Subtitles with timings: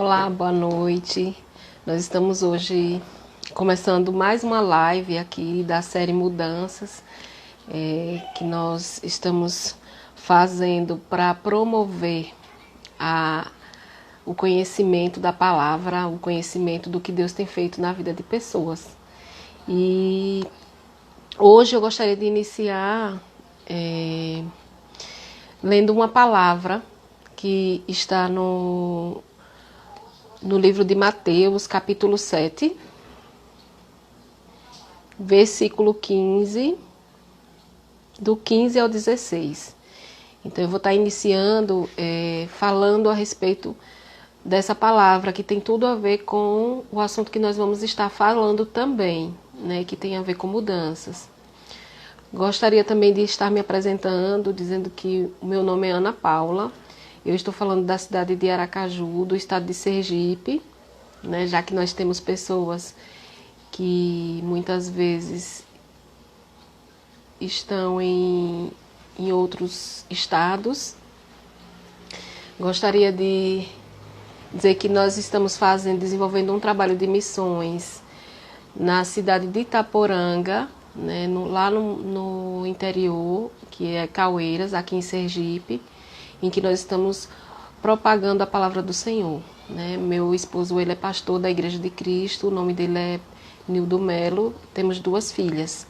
[0.00, 1.36] Olá, boa noite.
[1.84, 3.02] Nós estamos hoje
[3.52, 7.02] começando mais uma live aqui da série Mudanças,
[7.68, 9.74] é, que nós estamos
[10.14, 12.32] fazendo para promover
[12.96, 13.50] a,
[14.24, 18.96] o conhecimento da palavra, o conhecimento do que Deus tem feito na vida de pessoas.
[19.66, 20.46] E
[21.36, 23.20] hoje eu gostaria de iniciar
[23.68, 24.44] é,
[25.60, 26.84] lendo uma palavra
[27.34, 29.24] que está no
[30.42, 32.76] no livro de Mateus, capítulo 7,
[35.18, 36.76] versículo 15,
[38.20, 39.76] do 15 ao 16.
[40.44, 43.76] Então, eu vou estar iniciando é, falando a respeito
[44.44, 48.64] dessa palavra, que tem tudo a ver com o assunto que nós vamos estar falando
[48.64, 51.28] também, né, que tem a ver com mudanças.
[52.32, 56.70] Gostaria também de estar me apresentando, dizendo que o meu nome é Ana Paula
[57.24, 60.62] eu estou falando da cidade de Aracaju, do estado de Sergipe,
[61.22, 62.94] né, já que nós temos pessoas
[63.70, 65.64] que muitas vezes
[67.40, 68.70] estão em,
[69.18, 70.94] em outros estados.
[72.58, 73.66] Gostaria de
[74.52, 78.02] dizer que nós estamos fazendo, desenvolvendo um trabalho de missões
[78.74, 85.02] na cidade de Itaporanga, né, no, lá no, no interior, que é Caueiras, aqui em
[85.02, 85.80] Sergipe
[86.42, 87.28] em que nós estamos
[87.80, 89.40] propagando a palavra do Senhor.
[89.68, 89.96] Né?
[89.96, 93.20] Meu esposo ele é pastor da Igreja de Cristo, o nome dele é
[93.68, 95.86] Nildo Melo, temos duas filhas.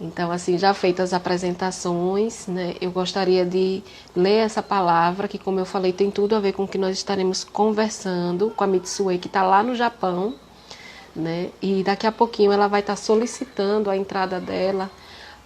[0.00, 3.82] Então, assim, já feitas as apresentações, né, eu gostaria de
[4.14, 6.96] ler essa palavra, que, como eu falei, tem tudo a ver com o que nós
[6.96, 10.34] estaremos conversando com a Mitsue, que está lá no Japão,
[11.14, 14.90] né, e daqui a pouquinho ela vai estar solicitando a entrada dela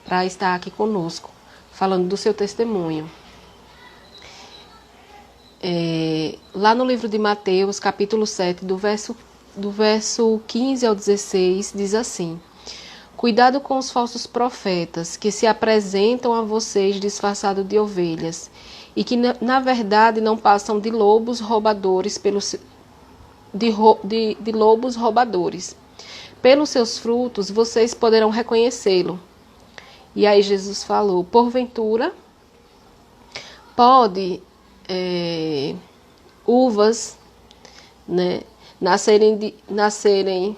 [0.03, 1.31] para estar aqui conosco,
[1.71, 3.09] falando do seu testemunho.
[5.61, 9.17] É, lá no livro de Mateus, capítulo 7, do verso,
[9.57, 12.41] do verso 15 ao 16, diz assim:
[13.17, 18.49] Cuidado com os falsos profetas que se apresentam a vocês disfarçados de ovelhas
[18.95, 22.55] e que na verdade não passam de lobos roubadores pelos
[23.53, 25.77] de, de, de lobos roubadores.
[26.41, 29.19] Pelos seus frutos vocês poderão reconhecê-lo.
[30.15, 32.13] E aí Jesus falou: Porventura
[33.75, 34.41] pode
[34.89, 35.75] é,
[36.47, 37.19] uvas,
[38.07, 38.41] né,
[38.81, 40.57] nascerem, de, nascerem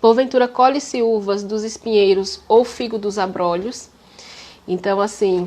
[0.00, 3.90] porventura colhe-se uvas dos espinheiros ou figo dos abrolhos.
[4.68, 5.46] Então, assim,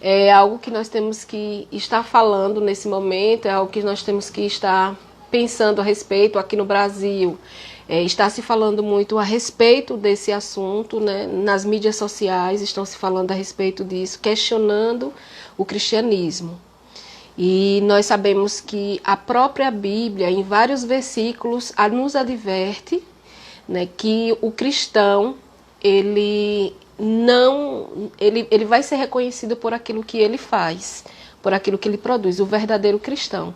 [0.00, 4.28] é algo que nós temos que estar falando nesse momento, é algo que nós temos
[4.28, 4.98] que estar
[5.30, 7.38] pensando a respeito aqui no Brasil.
[7.92, 11.26] É, está se falando muito a respeito desse assunto, né?
[11.26, 15.12] nas mídias sociais estão se falando a respeito disso, questionando
[15.58, 16.56] o cristianismo.
[17.36, 23.02] E nós sabemos que a própria Bíblia, em vários versículos, nos adverte
[23.68, 25.34] né, que o cristão
[25.82, 31.02] ele não ele, ele vai ser reconhecido por aquilo que ele faz,
[31.42, 33.52] por aquilo que ele produz, o verdadeiro cristão.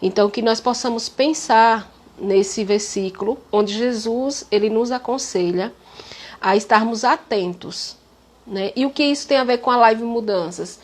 [0.00, 1.90] Então que nós possamos pensar
[2.22, 5.72] nesse versículo onde Jesus ele nos aconselha
[6.40, 7.96] a estarmos atentos,
[8.46, 8.72] né?
[8.74, 10.80] E o que isso tem a ver com a live mudanças?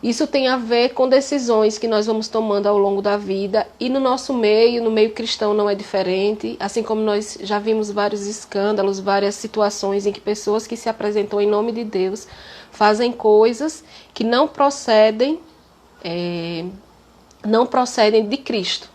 [0.00, 3.88] Isso tem a ver com decisões que nós vamos tomando ao longo da vida e
[3.88, 8.24] no nosso meio, no meio cristão não é diferente, assim como nós já vimos vários
[8.24, 12.28] escândalos, várias situações em que pessoas que se apresentam em nome de Deus
[12.70, 13.82] fazem coisas
[14.14, 15.40] que não procedem,
[16.04, 16.64] é,
[17.44, 18.88] não procedem de Cristo,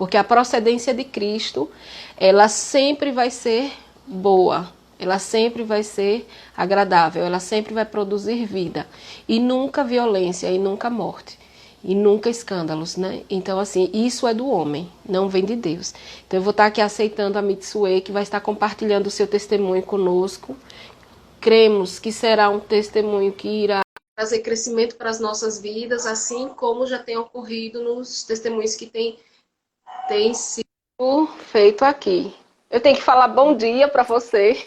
[0.00, 1.70] porque a procedência de Cristo
[2.16, 3.70] ela sempre vai ser
[4.06, 8.86] boa, ela sempre vai ser agradável, ela sempre vai produzir vida
[9.28, 11.38] e nunca violência e nunca morte
[11.84, 13.24] e nunca escândalos, né?
[13.28, 15.92] Então assim, isso é do homem, não vem de Deus.
[16.26, 19.82] Então eu vou estar aqui aceitando a Mitsue que vai estar compartilhando o seu testemunho
[19.82, 20.56] conosco.
[21.42, 23.82] Cremos que será um testemunho que irá
[24.16, 29.18] trazer crescimento para as nossas vidas, assim como já tem ocorrido nos testemunhos que tem,
[30.10, 32.34] tem sido feito aqui.
[32.68, 34.60] Eu tenho que falar bom dia para você.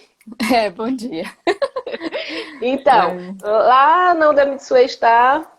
[0.53, 1.25] É, bom dia.
[2.61, 3.49] então, é.
[3.49, 5.51] lá na onde a Mitsue está,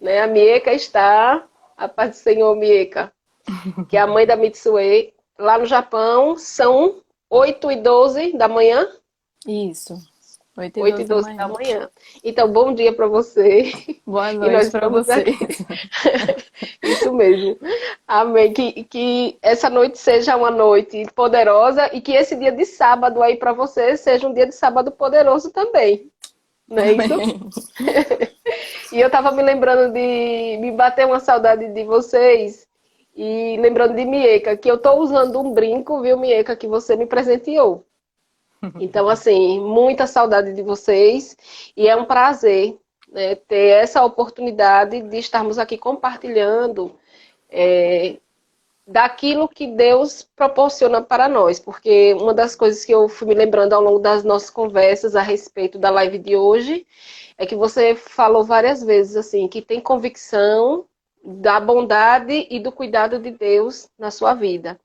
[0.00, 1.44] né, a Mieka está,
[1.76, 3.12] a paz do Senhor Mieka,
[3.90, 8.86] que é a mãe da Mitsue, lá no Japão, são 8 e 12 da manhã?
[9.44, 9.98] Isso.
[10.56, 11.48] 8 e 12, 12 da, manhã.
[11.48, 11.90] da, manhã.
[12.22, 13.72] Então, bom dia para você.
[14.06, 15.24] Boa noite para você.
[16.82, 17.58] Isso mesmo.
[18.06, 18.52] Amém.
[18.52, 23.36] Que, que essa noite seja uma noite poderosa e que esse dia de sábado aí
[23.36, 26.10] para você seja um dia de sábado poderoso também.
[26.68, 27.14] Não é isso?
[28.94, 32.66] e eu estava me lembrando de me bater uma saudade de vocês
[33.14, 37.06] E lembrando de Mieca, que eu estou usando um brinco, viu, Mieca, que você me
[37.06, 37.84] presenteou.
[38.80, 41.36] Então, assim, muita saudade de vocês
[41.76, 42.78] e é um prazer
[43.12, 46.96] né, ter essa oportunidade de estarmos aqui compartilhando
[47.50, 48.16] é,
[48.86, 53.74] daquilo que Deus proporciona para nós, porque uma das coisas que eu fui me lembrando
[53.74, 56.86] ao longo das nossas conversas a respeito da live de hoje
[57.36, 60.86] é que você falou várias vezes assim que tem convicção
[61.24, 64.78] da bondade e do cuidado de Deus na sua vida.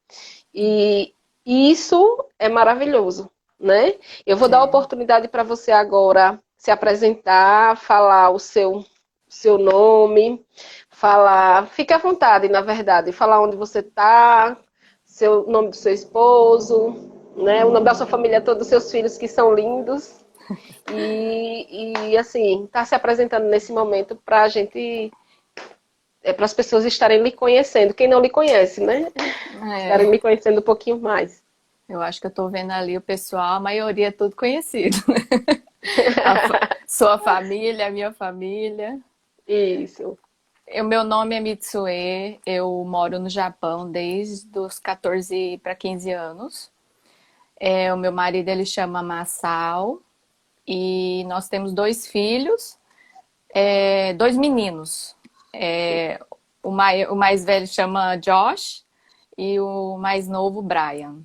[0.53, 1.13] E
[1.45, 3.95] isso é maravilhoso, né?
[4.25, 4.51] Eu vou é.
[4.51, 8.83] dar a oportunidade para você agora se apresentar, falar o seu,
[9.29, 10.45] seu nome,
[10.89, 14.57] falar, fique à vontade, na verdade, falar onde você está,
[15.05, 16.93] seu nome do seu esposo,
[17.37, 17.63] né?
[17.63, 20.25] O nome da sua família todos os seus filhos que são lindos.
[20.89, 25.11] E, e assim, tá se apresentando nesse momento para a gente
[26.23, 27.93] é para as pessoas estarem lhe conhecendo.
[27.93, 29.11] Quem não lhe conhece, né?
[29.17, 29.83] É.
[29.83, 31.43] Estarem me conhecendo um pouquinho mais.
[31.89, 34.95] Eu acho que eu estou vendo ali o pessoal, a maioria é tudo conhecido.
[35.83, 38.99] A, sua família, minha família.
[39.47, 40.17] Isso.
[40.69, 46.71] O meu nome é Mitsue, eu moro no Japão desde os 14 para 15 anos.
[47.59, 50.01] É, o meu marido ele chama Masao
[50.67, 52.77] e nós temos dois filhos,
[53.49, 55.15] é, dois meninos.
[55.53, 56.19] É,
[56.61, 58.85] o, mais, o mais velho chama Josh
[59.37, 61.21] e o mais novo Brian.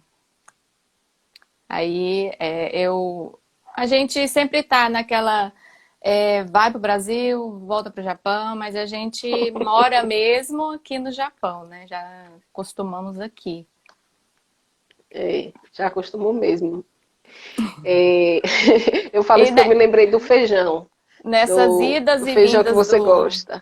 [1.68, 3.38] Aí é, eu,
[3.74, 5.52] a gente sempre tá naquela
[6.00, 10.98] é, vai para o Brasil, volta para o Japão, mas a gente mora mesmo aqui
[10.98, 11.86] no Japão, né?
[11.88, 13.66] Já costumamos aqui.
[15.10, 16.84] É, já acostumou mesmo.
[17.84, 18.40] É,
[19.12, 20.86] eu falo e isso né, que eu me lembrei do feijão.
[21.24, 23.60] Nessas do, idas do e feijão vindas que você do, gosta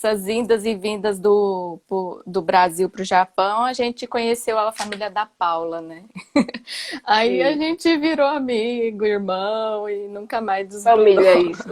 [0.00, 1.78] essas indas e vindas do,
[2.26, 6.04] do Brasil para o Japão, a gente conheceu a família da Paula, né?
[7.04, 7.42] Aí Sim.
[7.42, 11.04] a gente virou amigo, irmão e nunca mais desgrudou.
[11.04, 11.68] Família, é isso.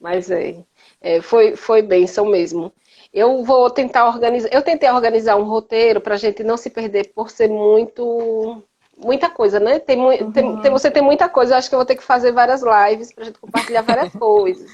[0.00, 0.64] Mas é,
[0.98, 2.72] é, foi, foi bênção mesmo.
[3.12, 4.48] Eu vou tentar organizar.
[4.50, 8.62] Eu tentei organizar um roteiro para a gente não se perder por ser muito.
[8.96, 9.78] Muita coisa, né?
[9.78, 10.32] Tem, uhum.
[10.32, 11.54] tem, tem, você tem muita coisa.
[11.54, 14.12] Eu acho que eu vou ter que fazer várias lives para a gente compartilhar várias
[14.12, 14.70] coisas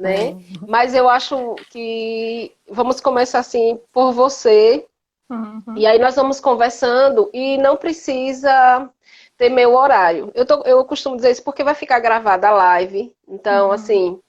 [0.00, 0.30] né?
[0.30, 0.42] Uhum.
[0.66, 4.86] Mas eu acho que vamos começar assim por você.
[5.28, 5.76] Uhum.
[5.76, 8.88] E aí nós vamos conversando e não precisa
[9.36, 10.32] ter meu horário.
[10.34, 13.14] Eu, tô, eu costumo dizer isso porque vai ficar gravada a live.
[13.28, 13.72] Então, uhum.
[13.72, 14.20] assim,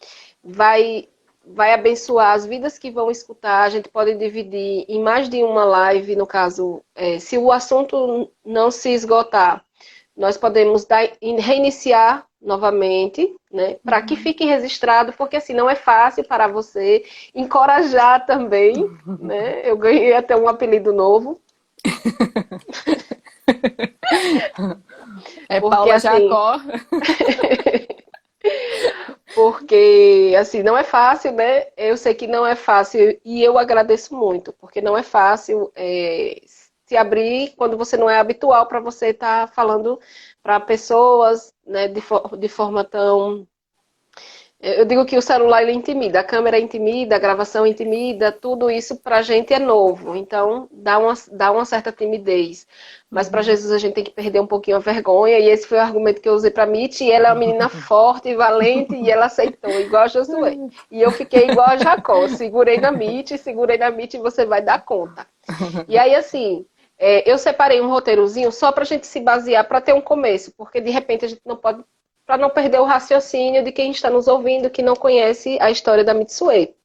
[0.43, 1.07] vai
[1.43, 3.63] vai abençoar as vidas que vão escutar.
[3.63, 8.29] A gente pode dividir em mais de uma live, no caso, é, se o assunto
[8.45, 9.65] não se esgotar,
[10.15, 14.19] nós podemos dar, reiniciar novamente, né, para que uhum.
[14.19, 17.05] fique registrado, porque assim não é fácil para você
[17.35, 18.89] encorajar também,
[19.19, 19.61] né?
[19.63, 21.39] Eu ganhei até um apelido novo.
[25.49, 26.59] é porque, Paula assim, Jacó.
[29.35, 31.67] porque assim não é fácil, né?
[31.77, 36.41] Eu sei que não é fácil e eu agradeço muito, porque não é fácil é,
[36.91, 39.97] se abrir quando você não é habitual para você estar tá falando
[40.43, 43.47] para pessoas né, de, for, de forma tão.
[44.59, 48.95] Eu digo que o celular ele intimida, a câmera intimida, a gravação intimida, tudo isso
[48.95, 52.67] para a gente é novo, então dá uma, dá uma certa timidez.
[53.09, 53.45] Mas para uhum.
[53.45, 56.21] Jesus a gente tem que perder um pouquinho a vergonha, e esse foi o argumento
[56.21, 59.25] que eu usei para Mitch, e ela é uma menina forte e valente, e ela
[59.25, 60.55] aceitou, igual a Josué.
[60.91, 64.61] E eu fiquei igual a Jacó, segurei na Mitch, segurei na Mitch e você vai
[64.61, 65.25] dar conta.
[65.87, 66.67] E aí, assim,
[67.03, 70.53] é, eu separei um roteirozinho só para a gente se basear, para ter um começo,
[70.55, 71.83] porque de repente a gente não pode,
[72.27, 76.03] para não perder o raciocínio de quem está nos ouvindo que não conhece a história
[76.03, 76.75] da Mitsue,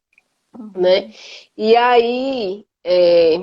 [0.58, 0.72] uhum.
[0.74, 1.12] né?
[1.54, 3.42] E aí, é,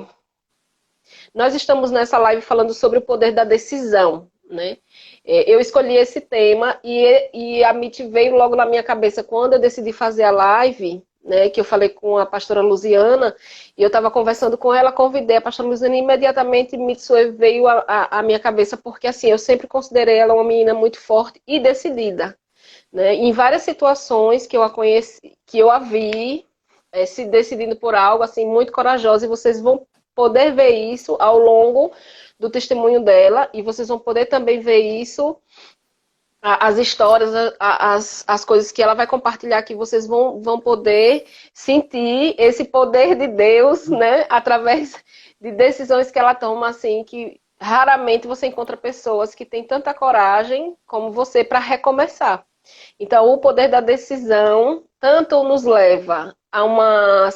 [1.32, 4.76] nós estamos nessa live falando sobre o poder da decisão, né?
[5.24, 9.52] É, eu escolhi esse tema e, e a MIT veio logo na minha cabeça quando
[9.52, 13.34] eu decidi fazer a live, né, que eu falei com a pastora Luziana,
[13.76, 18.22] e eu estava conversando com ela, convidei a pastora Luziana e imediatamente Mitsue veio à
[18.22, 22.36] minha cabeça, porque assim, eu sempre considerei ela uma menina muito forte e decidida.
[22.92, 23.14] Né?
[23.14, 26.46] Em várias situações que eu a conheci, que eu a vi
[26.92, 31.38] é, se decidindo por algo, assim, muito corajosa, e vocês vão poder ver isso ao
[31.38, 31.90] longo
[32.38, 35.36] do testemunho dela, e vocês vão poder também ver isso
[36.46, 41.24] as histórias, as, as coisas que ela vai compartilhar aqui, vocês vão, vão poder
[41.54, 44.26] sentir esse poder de Deus, né?
[44.28, 44.94] Através
[45.40, 50.76] de decisões que ela toma, assim, que raramente você encontra pessoas que têm tanta coragem
[50.86, 52.44] como você para recomeçar.
[53.00, 57.30] Então, o poder da decisão tanto nos leva a uma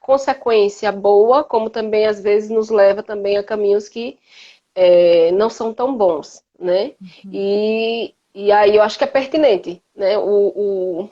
[0.00, 4.18] consequência boa, como também às vezes nos leva também a caminhos que
[4.74, 6.94] é, não são tão bons, né?
[7.00, 7.30] Uhum.
[7.32, 10.16] E, e aí eu acho que é pertinente, né?
[10.18, 10.22] O,
[10.54, 11.10] o,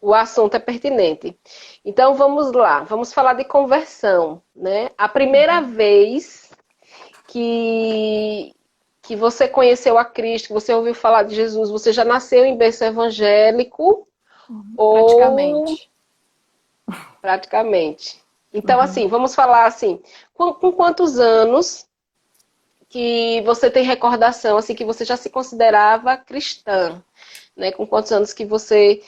[0.00, 1.38] o assunto é pertinente.
[1.84, 4.90] Então vamos lá, vamos falar de conversão, né?
[4.98, 5.72] A primeira uhum.
[5.72, 6.50] vez
[7.26, 8.54] que,
[9.02, 12.56] que você conheceu a Cristo, que você ouviu falar de Jesus, você já nasceu em
[12.56, 14.06] berço evangélico?
[14.48, 15.06] Uhum, ou...
[15.06, 15.90] Praticamente.
[17.20, 18.24] Praticamente.
[18.52, 18.84] Então, uhum.
[18.84, 20.00] assim, vamos falar assim,
[20.34, 21.88] com, com, quantos anos
[22.94, 27.02] que você tem recordação, assim, que você já se considerava cristã?
[27.56, 27.72] Né?
[27.72, 29.02] Com quantos anos que você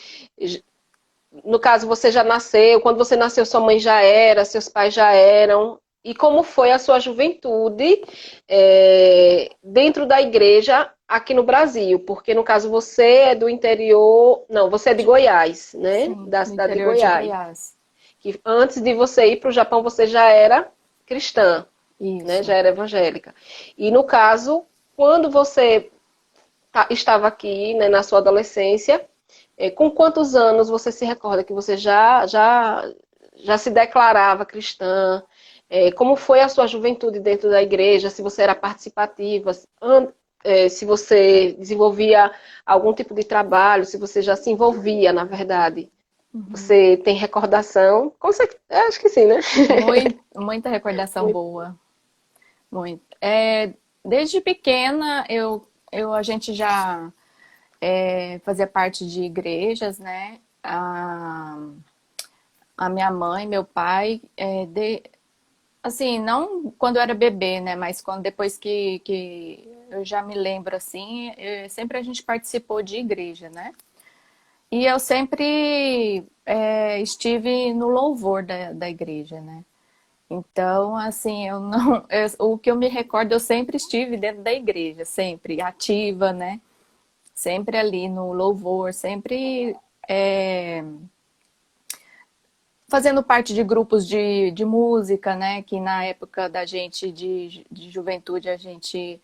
[1.44, 5.12] no caso, você já nasceu, quando você nasceu, sua mãe já era, seus pais já
[5.12, 8.02] eram e como foi a sua juventude
[8.48, 14.68] é, dentro da igreja aqui no Brasil, porque no caso você é do interior, não,
[14.68, 16.06] você é de Goiás, né?
[16.06, 17.22] Sim, da cidade de Goiás.
[17.22, 17.76] de Goiás.
[18.18, 20.68] Que antes de você ir para o Japão você já era
[21.06, 21.64] cristã,
[22.00, 22.42] né?
[22.42, 23.34] Já era evangélica.
[23.76, 24.64] E no caso,
[24.96, 25.90] quando você
[26.72, 29.04] tá, estava aqui, né, na sua adolescência,
[29.56, 32.84] é, com quantos anos você se recorda que você já já
[33.36, 35.22] já se declarava cristã?
[35.68, 38.08] É, como foi a sua juventude dentro da igreja?
[38.08, 39.50] Se você era participativa,
[40.44, 42.30] é, se você desenvolvia
[42.64, 45.90] algum tipo de trabalho, se você já se envolvia, na verdade.
[46.32, 46.46] Uhum.
[46.50, 48.12] Você tem recordação?
[48.70, 49.40] Acho que sim, né?
[49.84, 51.76] Muito, muita recordação boa.
[52.76, 53.02] Muito.
[53.20, 53.72] É,
[54.04, 57.10] desde pequena, eu, eu, a gente já
[57.80, 60.40] é, fazia parte de igrejas, né?
[60.62, 61.56] A,
[62.76, 65.02] a minha mãe, meu pai, é, de,
[65.82, 67.76] Assim, não quando eu era bebê, né?
[67.76, 72.82] Mas quando depois que, que eu já me lembro assim, eu, sempre a gente participou
[72.82, 73.72] de igreja, né?
[74.70, 79.64] E eu sempre é, estive no louvor da, da igreja, né?
[80.28, 82.06] Então, assim, eu não.
[82.10, 86.60] Eu, o que eu me recordo, eu sempre estive dentro da igreja, sempre ativa, né?
[87.34, 89.76] Sempre ali no louvor, sempre
[90.08, 90.82] é,
[92.88, 95.62] fazendo parte de grupos de, de música, né?
[95.62, 99.20] Que na época da gente de, de juventude a gente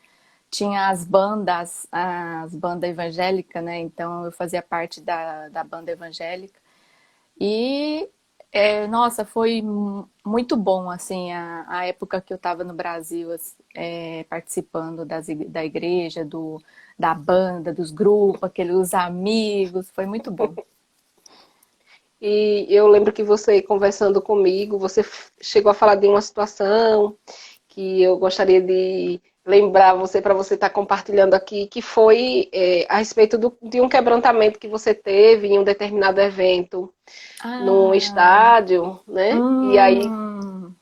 [0.50, 3.78] tinha as bandas, as bandas evangélicas, né?
[3.80, 6.60] Então eu fazia parte da, da banda evangélica.
[7.40, 8.08] E
[8.52, 9.62] é, nossa, foi
[10.24, 13.30] muito bom assim a, a época que eu estava no Brasil
[13.74, 16.62] é, participando das, da igreja, do,
[16.98, 20.54] da banda, dos grupos, aqueles amigos, foi muito bom.
[22.20, 25.02] E eu lembro que você, conversando comigo, você
[25.40, 27.16] chegou a falar de uma situação
[27.66, 32.86] que eu gostaria de lembrar você para você estar tá compartilhando aqui, que foi é,
[32.88, 36.92] a respeito do, de um quebrantamento que você teve em um determinado evento
[37.42, 37.58] ah.
[37.60, 39.34] num estádio, né?
[39.34, 39.72] Hum.
[39.72, 40.02] E aí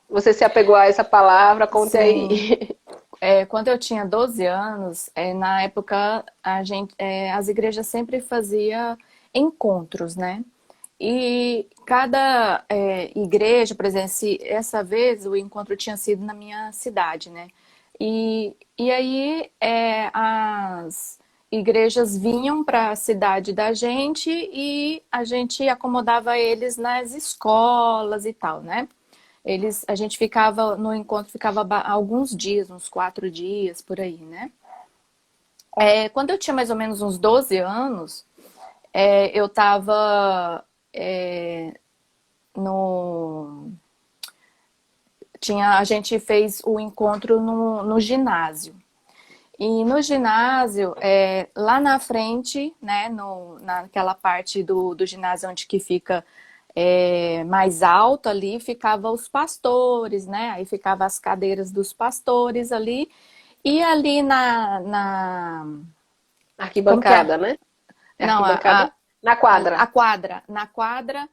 [0.09, 1.99] você se apegou a essa palavra, conte Sim.
[1.99, 2.77] aí.
[3.23, 8.19] É, quando eu tinha 12 anos, é, na época a gente, é, as igrejas sempre
[8.19, 8.97] faziam
[9.35, 10.43] encontros, né?
[10.99, 14.11] E cada é, igreja, por exemplo,
[14.43, 17.49] essa vez o encontro tinha sido na minha cidade, né?
[18.01, 21.21] E, e aí é, as
[21.53, 28.33] igrejas vinham para a cidade da gente e a gente acomodava eles nas escolas e
[28.33, 28.89] tal, né?
[29.45, 34.51] Eles, a gente ficava no encontro, ficava alguns dias, uns quatro dias por aí, né?
[35.79, 38.25] É, quando eu tinha mais ou menos uns 12 anos,
[38.93, 41.75] é, eu estava é,
[42.57, 43.73] no
[45.41, 48.75] tinha a gente fez o encontro no, no ginásio
[49.59, 55.67] e no ginásio é, lá na frente né no, naquela parte do, do ginásio onde
[55.67, 56.25] que fica
[56.75, 63.11] é, mais alto ali ficava os pastores né aí ficava as cadeiras dos pastores ali
[63.65, 65.67] e ali na, na...
[66.59, 67.57] arquibancada né
[68.19, 68.89] é não arquibancada?
[68.89, 69.77] A, na quadra.
[69.77, 70.43] A quadra.
[70.49, 71.29] Na quadra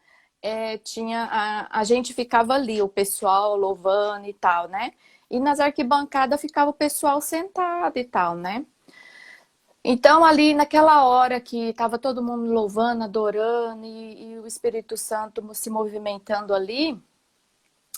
[0.47, 4.93] é, tinha a, a gente ficava ali, o pessoal louvando e tal, né?
[5.29, 8.65] E nas arquibancadas ficava o pessoal sentado e tal, né?
[9.83, 15.43] Então, ali naquela hora que estava todo mundo louvando, adorando e, e, o Espírito Santo
[15.53, 17.01] se movimentando ali,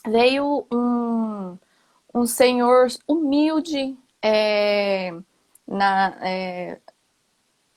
[0.07, 1.57] veio um,
[2.13, 5.11] um senhor humilde, é,
[5.67, 6.79] na, é,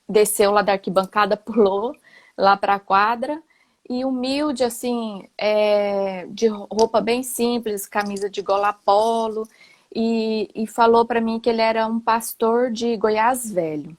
[0.09, 1.95] desceu lá da arquibancada, pulou
[2.37, 3.41] lá para a quadra.
[3.89, 9.47] E humilde, assim, é, de roupa bem simples, camisa de gola polo,
[9.93, 13.95] e, e falou para mim que ele era um pastor de Goiás Velho.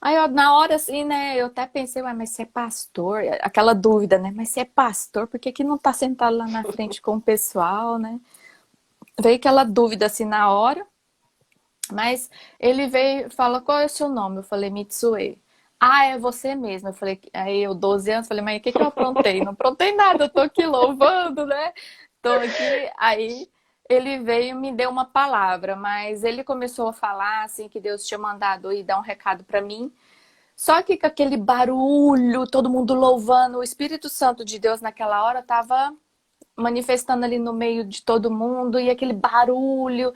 [0.00, 3.22] Aí, eu, na hora, assim, né, eu até pensei, mas você é pastor?
[3.42, 4.32] Aquela dúvida, né?
[4.34, 7.20] Mas você é pastor, por que, que não tá sentado lá na frente com o
[7.20, 8.18] pessoal, né?
[9.20, 10.86] Veio aquela dúvida, assim, na hora.
[11.92, 14.38] Mas ele veio e fala, qual é o seu nome?
[14.38, 15.38] Eu falei, Mitsue.
[15.80, 16.88] Ah, é você mesmo.
[16.90, 19.42] Eu falei, aí eu, 12 anos, falei, mas o que, que eu aprontei?
[19.42, 21.72] Não aprontei nada, eu tô aqui louvando, né?
[22.22, 22.90] Tô aqui.
[22.98, 23.48] Aí
[23.88, 28.06] ele veio e me deu uma palavra, mas ele começou a falar assim que Deus
[28.06, 29.92] tinha mandado ir dar um recado para mim.
[30.56, 35.40] Só que com aquele barulho, todo mundo louvando, o Espírito Santo de Deus naquela hora
[35.40, 35.94] estava
[36.56, 40.12] manifestando ali no meio de todo mundo e aquele barulho.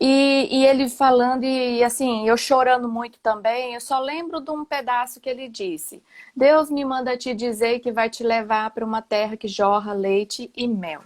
[0.00, 4.64] E, e, ele falando, e assim, eu chorando muito também, eu só lembro de um
[4.64, 6.02] pedaço que ele disse:
[6.34, 10.50] Deus me manda te dizer que vai te levar para uma terra que jorra leite
[10.54, 11.02] e mel.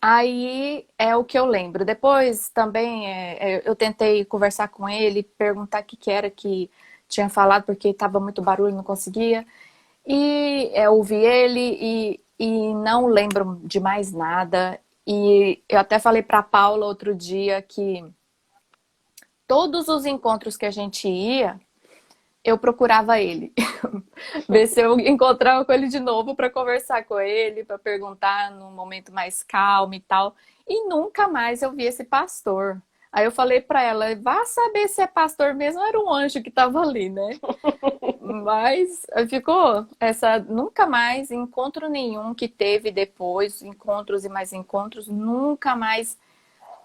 [0.00, 1.84] Aí é o que eu lembro.
[1.84, 6.70] Depois também é, é eu tentei conversar com ele, perguntar o que, que era que
[7.08, 9.46] tinha falado, porque estava muito barulho, não conseguia.
[10.06, 14.80] E é, ouvi ele e, e não lembro de mais nada.
[15.10, 18.04] E eu até falei para Paula outro dia que
[19.46, 21.58] todos os encontros que a gente ia,
[22.44, 23.54] eu procurava ele.
[24.46, 28.70] Ver se eu encontrava com ele de novo para conversar com ele, para perguntar num
[28.70, 30.36] momento mais calmo e tal.
[30.68, 32.78] E nunca mais eu vi esse pastor.
[33.12, 36.50] Aí eu falei para ela, vá saber se é pastor mesmo, era um anjo que
[36.50, 37.38] estava ali, né?
[38.20, 45.74] Mas ficou essa nunca mais encontro nenhum que teve depois, encontros e mais encontros, nunca
[45.74, 46.18] mais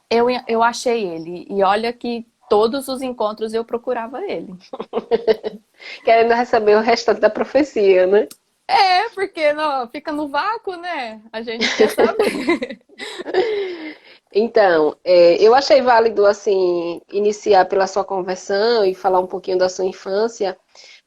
[0.09, 1.45] eu, eu achei ele.
[1.49, 4.53] E olha que todos os encontros eu procurava ele.
[6.05, 8.27] Querendo receber o restante da profecia, né?
[8.67, 11.21] É, porque não, fica no vácuo, né?
[11.31, 12.79] A gente quer saber.
[14.35, 19.69] Então, é, eu achei válido, assim, iniciar pela sua conversão e falar um pouquinho da
[19.69, 20.57] sua infância,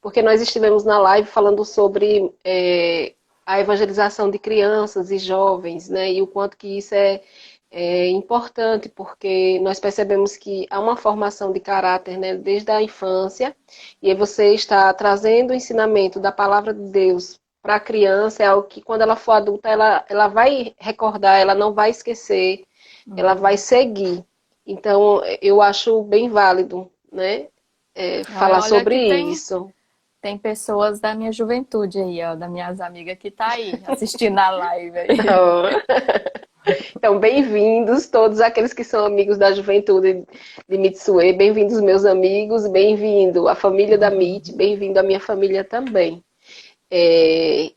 [0.00, 3.14] porque nós estivemos na live falando sobre é,
[3.45, 7.21] a evangelização de crianças e jovens, né, e o quanto que isso é,
[7.71, 13.57] é importante, porque nós percebemos que há uma formação de caráter, né, desde a infância,
[14.01, 18.68] e você está trazendo o ensinamento da palavra de Deus para a criança, é algo
[18.68, 22.64] que quando ela for adulta, ela, ela vai recordar, ela não vai esquecer,
[23.14, 24.25] ela vai seguir.
[24.66, 27.49] Então, eu acho bem válido, né?
[27.95, 29.71] É, falar sobre tem, isso.
[30.21, 34.51] Tem pessoas da minha juventude aí, ó, das minhas amigas que tá aí assistindo a
[34.51, 34.99] live.
[34.99, 35.09] Aí.
[36.97, 40.27] Então, bem-vindos todos aqueles que são amigos da juventude
[40.69, 46.25] de Mitsue, bem-vindos meus amigos, bem-vindo a família da MIT, bem-vindo a minha família também.
[46.90, 47.71] É,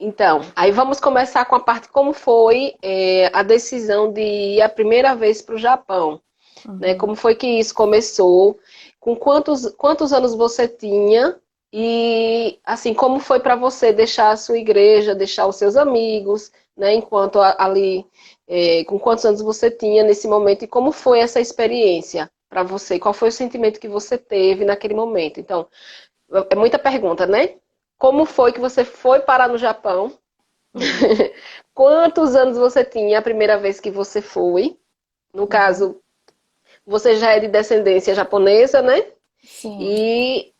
[0.00, 4.68] então, aí vamos começar com a parte como foi é, a decisão de ir a
[4.68, 6.22] primeira vez para o Japão.
[6.66, 6.78] Uhum.
[6.78, 6.94] Né?
[6.94, 8.58] Como foi que isso começou?
[8.98, 11.38] Com quantos, quantos anos você tinha?
[11.70, 16.94] E assim, como foi para você deixar a sua igreja, deixar os seus amigos, né?
[16.94, 18.04] Enquanto ali,
[18.48, 22.98] é, com quantos anos você tinha nesse momento e como foi essa experiência para você?
[22.98, 25.38] Qual foi o sentimento que você teve naquele momento?
[25.38, 25.68] Então,
[26.50, 27.54] é muita pergunta, né?
[28.00, 30.10] Como foi que você foi parar no Japão?
[31.74, 34.78] Quantos anos você tinha a primeira vez que você foi?
[35.34, 36.00] No caso,
[36.86, 39.06] você já é de descendência japonesa, né?
[39.44, 39.76] Sim.
[39.82, 40.54] E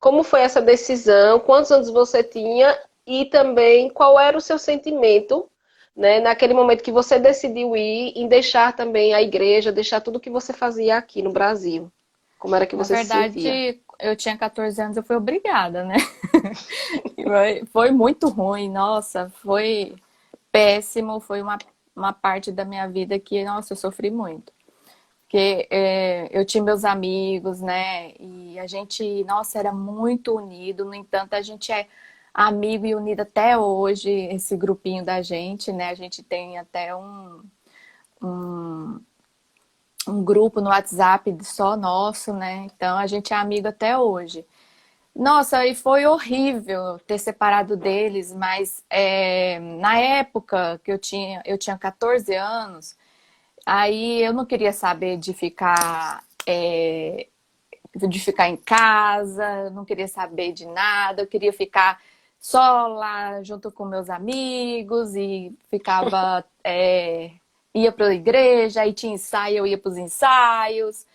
[0.00, 1.38] como foi essa decisão?
[1.38, 2.74] Quantos anos você tinha?
[3.06, 5.50] E também qual era o seu sentimento,
[5.94, 6.18] né?
[6.18, 10.54] Naquele momento que você decidiu ir em deixar também a igreja, deixar tudo que você
[10.54, 11.92] fazia aqui no Brasil.
[12.38, 13.80] Como era que você Na verdade, se sentia?
[13.98, 15.96] Eu tinha 14 anos, eu fui obrigada, né?
[17.72, 19.96] foi muito ruim, nossa, foi
[20.52, 21.58] péssimo, foi uma,
[21.94, 24.52] uma parte da minha vida que, nossa, eu sofri muito.
[25.22, 28.12] Porque é, eu tinha meus amigos, né?
[28.20, 31.88] E a gente, nossa, era muito unido, no entanto, a gente é
[32.32, 35.90] amigo e unido até hoje, esse grupinho da gente, né?
[35.90, 37.42] A gente tem até um,
[38.22, 39.00] um
[40.06, 42.66] um grupo no WhatsApp só nosso, né?
[42.66, 44.46] Então a gente é amigo até hoje.
[45.14, 51.56] Nossa, e foi horrível ter separado deles, mas é, na época que eu tinha, eu
[51.58, 52.96] tinha 14 anos,
[53.64, 57.28] aí eu não queria saber de ficar é,
[57.94, 62.00] de ficar em casa, não queria saber de nada, eu queria ficar
[62.38, 67.32] só lá junto com meus amigos e ficava é,
[67.76, 71.06] ia para a igreja, aí tinha ensaio, eu ia para os ensaios.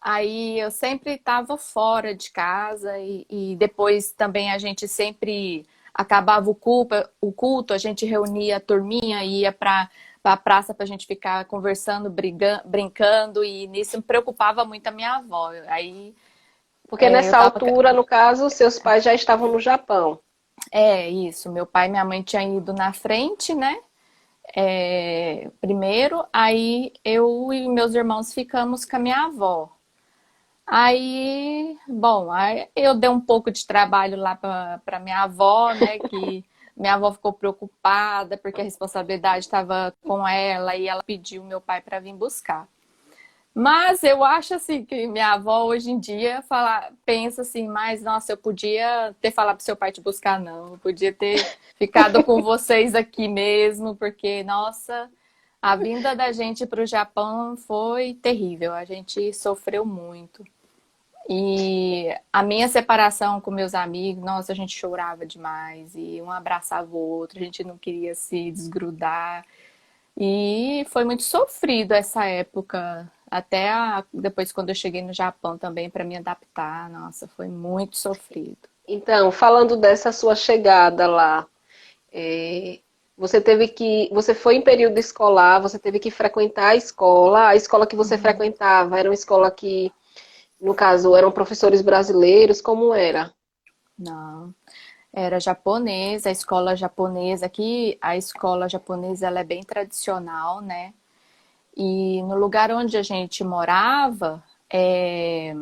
[0.00, 6.48] Aí eu sempre estava fora de casa e, e, depois também a gente sempre acabava
[6.48, 9.90] o culto, o culto a gente reunia a turminha e ia para
[10.22, 14.92] a praça para a gente ficar conversando, brigando, brincando e nisso me preocupava muito a
[14.92, 15.50] minha avó.
[15.66, 16.14] Aí
[16.88, 17.44] Porque é, nessa tava...
[17.44, 20.20] altura, no caso, seus pais já estavam no Japão.
[20.70, 21.50] É, isso.
[21.50, 23.78] Meu pai e minha mãe tinham ido na frente, né?
[24.54, 29.70] É, primeiro, aí eu e meus irmãos ficamos com a minha avó.
[30.66, 35.98] Aí, bom, aí eu dei um pouco de trabalho lá para minha avó, né?
[36.10, 36.44] Que
[36.76, 41.80] minha avó ficou preocupada porque a responsabilidade estava com ela e ela pediu meu pai
[41.80, 42.68] para vir buscar.
[43.58, 48.30] Mas eu acho assim que minha avó hoje em dia fala, pensa assim, mas nossa,
[48.30, 50.74] eu podia ter falado pro seu pai te buscar, não.
[50.74, 51.44] Eu podia ter
[51.76, 55.10] ficado com vocês aqui mesmo, porque, nossa,
[55.60, 58.72] a vinda da gente para o Japão foi terrível.
[58.72, 60.44] A gente sofreu muito.
[61.28, 65.96] E a minha separação com meus amigos, nossa, a gente chorava demais.
[65.96, 69.44] E um abraçava o outro, a gente não queria se desgrudar.
[70.16, 75.90] E foi muito sofrido essa época até a, depois, quando eu cheguei no Japão também,
[75.90, 78.68] para me adaptar, nossa, foi muito sofrido.
[78.86, 81.46] Então, falando dessa sua chegada lá,
[82.12, 82.78] é,
[83.16, 84.08] você teve que.
[84.12, 87.48] Você foi em período escolar, você teve que frequentar a escola.
[87.48, 88.20] A escola que você uhum.
[88.20, 89.92] frequentava era uma escola que,
[90.60, 93.32] no caso, eram professores brasileiros, como era?
[93.98, 94.54] Não.
[95.12, 100.94] Era japonesa, a escola japonesa aqui, a escola japonesa ela é bem tradicional, né?
[101.78, 105.54] E no lugar onde a gente morava, é,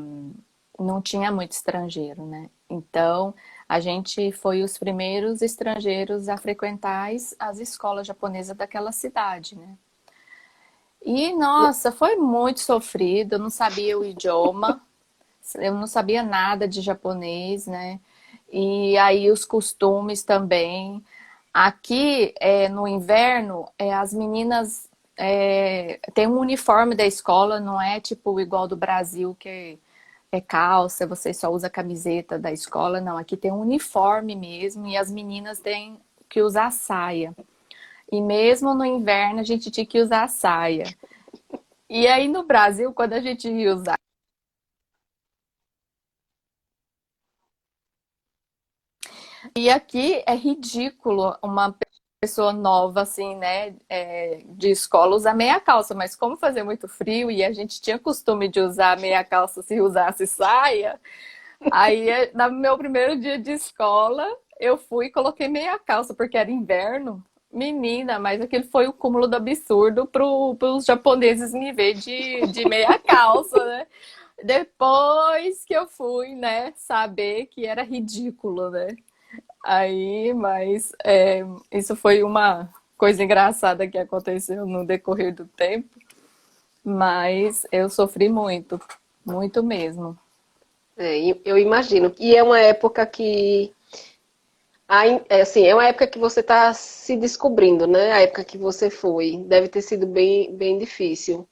[0.79, 2.48] não tinha muito estrangeiro, né?
[2.70, 3.35] Então,
[3.68, 9.76] a gente foi os primeiros estrangeiros a frequentar as escolas japonesas daquela cidade, né?
[11.05, 14.81] E, nossa, foi muito sofrido, eu não sabia o idioma,
[15.57, 18.00] eu não sabia nada de japonês, né?
[18.50, 21.05] E aí os costumes também.
[21.52, 24.86] Aqui, é, no inverno, é, as meninas
[25.16, 29.79] é, tem um uniforme da escola, não é tipo igual do Brasil, que
[30.33, 33.16] é calça, você só usa camiseta da escola, não.
[33.18, 35.98] Aqui tem um uniforme mesmo e as meninas têm
[36.29, 37.35] que usar saia.
[38.12, 40.85] E mesmo no inverno a gente tinha que usar saia.
[41.88, 43.96] E aí no Brasil, quando a gente ia usar
[49.57, 51.72] E aqui é ridículo uma
[52.20, 57.31] pessoa nova, assim, né, é, de escola usar meia calça, mas como fazia muito frio
[57.31, 61.00] e a gente tinha costume de usar meia calça se usasse saia,
[61.70, 64.26] aí no meu primeiro dia de escola
[64.59, 67.24] eu fui e coloquei meia calça porque era inverno.
[67.52, 72.68] Menina, mas aquele foi o cúmulo do absurdo para os japoneses me ver de, de
[72.68, 73.87] meia calça, né?
[74.42, 78.88] Depois que eu fui, né, saber que era ridículo, né?
[79.68, 85.88] Aí, mas é, isso foi uma coisa engraçada que aconteceu no decorrer do tempo.
[86.85, 88.81] Mas eu sofri muito,
[89.24, 90.16] muito mesmo.
[90.96, 92.14] É, eu imagino.
[92.16, 93.74] E é uma época que.
[95.29, 98.12] É, assim, é uma época que você está se descobrindo, né?
[98.12, 99.44] A época que você foi.
[99.48, 101.44] Deve ter sido bem, bem difícil.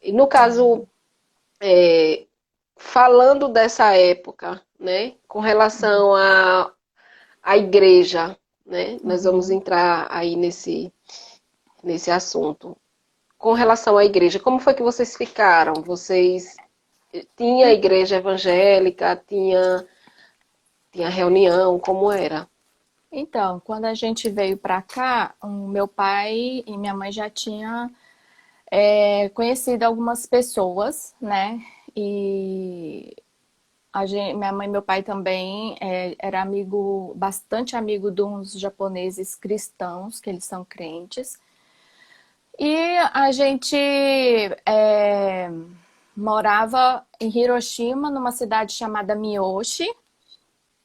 [0.00, 0.86] E no caso,
[1.60, 2.26] é,
[2.76, 5.14] falando dessa época, né?
[5.26, 6.72] Com relação a
[7.46, 8.98] a igreja, né?
[9.04, 10.92] Nós vamos entrar aí nesse,
[11.82, 12.76] nesse assunto.
[13.38, 15.74] Com relação à igreja, como foi que vocês ficaram?
[15.74, 16.56] Vocês
[17.36, 19.86] tinha igreja evangélica, tinha
[20.90, 22.48] tinha reunião, como era?
[23.12, 27.88] Então, quando a gente veio para cá, o meu pai e minha mãe já tinham
[28.70, 31.60] é, conhecido algumas pessoas, né?
[31.94, 33.14] E
[34.04, 39.34] Gente, minha mãe e meu pai também é, era amigo, bastante amigo de uns japoneses
[39.34, 41.38] cristãos, que eles são crentes.
[42.58, 43.76] E a gente
[44.66, 45.50] é,
[46.16, 49.86] morava em Hiroshima, numa cidade chamada Miyoshi.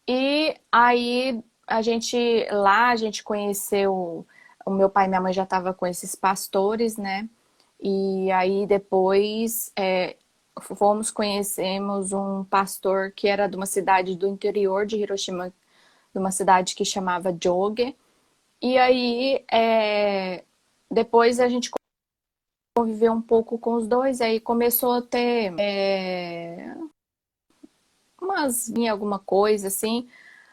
[0.07, 4.25] E aí a gente lá a gente conheceu
[4.65, 7.29] o meu pai e minha mãe já estavam com esses pastores, né?
[7.79, 10.17] E aí depois é,
[10.59, 15.53] fomos, conhecemos um pastor que era de uma cidade do interior de Hiroshima,
[16.13, 17.95] de uma cidade que chamava Joge.
[18.61, 20.43] E aí, é,
[20.89, 21.71] depois a gente
[22.75, 26.75] conviveu um pouco com os dois, aí começou a ter é,
[28.21, 30.07] umas, alguma coisa assim.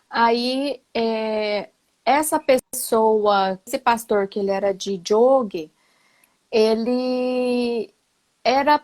[0.08, 1.70] Aí, é,
[2.04, 5.70] essa pessoa, esse pastor que ele era de Joge,
[6.50, 7.92] ele
[8.42, 8.78] era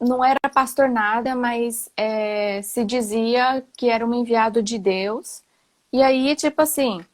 [0.00, 5.42] não era pastor nada, mas é, se dizia que era um enviado de Deus.
[5.92, 7.04] E aí, tipo assim,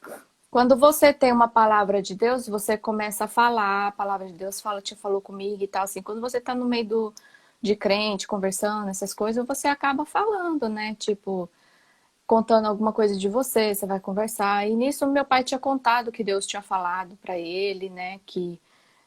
[0.51, 4.61] quando você tem uma palavra de Deus, você começa a falar, a palavra de Deus
[4.61, 6.03] fala, te falou comigo e tal, assim.
[6.03, 7.15] Quando você tá no meio do,
[7.61, 10.95] de crente, conversando, essas coisas, você acaba falando, né?
[10.97, 11.49] Tipo,
[12.27, 14.69] contando alguma coisa de você, você vai conversar.
[14.69, 18.21] E nisso meu pai tinha contado que Deus tinha falado para ele, né?
[18.27, 18.61] Que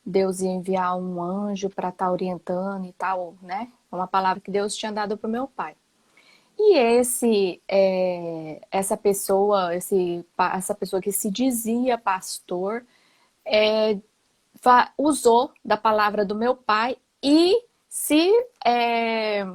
[0.06, 3.72] Deus ia enviar um anjo para estar tá orientando e tal, né?
[3.92, 5.76] É uma palavra que Deus tinha dado para o meu pai.
[6.58, 12.86] E esse, é, essa pessoa, esse, essa pessoa que se dizia pastor,
[13.46, 13.98] é,
[14.98, 18.32] usou da palavra do meu pai e se,
[18.66, 19.46] é,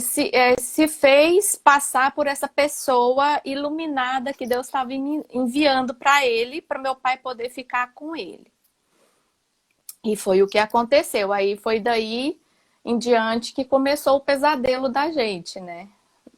[0.00, 6.62] se, é, se, fez passar por essa pessoa iluminada que Deus estava enviando para ele,
[6.62, 8.50] para meu pai poder ficar com ele.
[10.08, 11.34] E foi o que aconteceu.
[11.34, 12.40] Aí foi daí
[12.82, 15.86] em diante que começou o pesadelo da gente, né?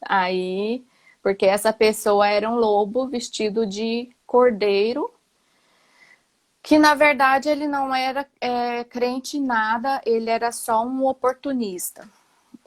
[0.01, 0.83] Aí,
[1.23, 5.09] porque essa pessoa era um lobo vestido de cordeiro,
[6.61, 12.05] que na verdade ele não era é, crente em nada, ele era só um oportunista.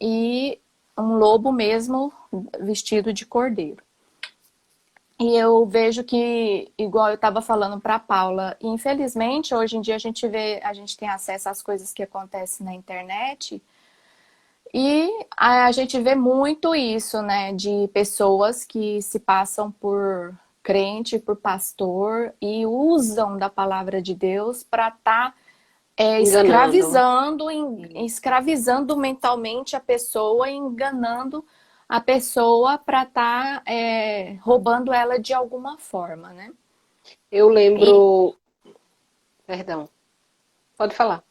[0.01, 0.59] E
[0.97, 2.11] um lobo mesmo
[2.61, 3.83] vestido de cordeiro.
[5.19, 9.99] E eu vejo que, igual eu estava falando para Paula, infelizmente hoje em dia a
[9.99, 13.63] gente vê, a gente tem acesso às coisas que acontecem na internet
[14.73, 21.37] e a gente vê muito isso, né, de pessoas que se passam por crente, por
[21.37, 25.35] pastor e usam da palavra de Deus para estar tá,
[25.97, 27.49] é, escravizando,
[27.95, 31.45] escravizando mentalmente a pessoa, enganando
[31.89, 36.53] a pessoa para estar tá, é, roubando ela de alguma forma, né?
[37.31, 38.37] Eu lembro.
[38.65, 38.71] E...
[39.47, 39.89] Perdão.
[40.77, 41.23] Pode falar.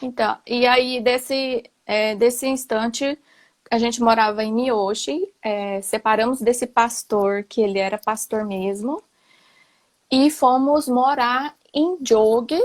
[0.00, 3.18] Então, e aí desse é, desse instante,
[3.70, 9.02] a gente morava em Miyoshi, é, separamos desse pastor, que ele era pastor mesmo,
[10.10, 12.62] e fomos morar em Jogue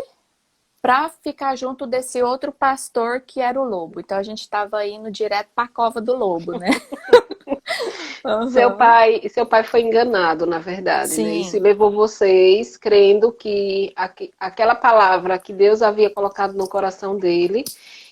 [0.82, 4.00] para ficar junto desse outro pastor que era o lobo.
[4.00, 6.70] Então a gente estava indo direto para a cova do lobo, né?
[8.24, 8.50] uhum.
[8.50, 11.16] Seu pai, seu pai foi enganado, na verdade, né?
[11.16, 11.24] Sim.
[11.24, 11.34] né?
[11.38, 13.94] Isso levou vocês crendo que
[14.40, 17.64] aquela palavra que Deus havia colocado no coração dele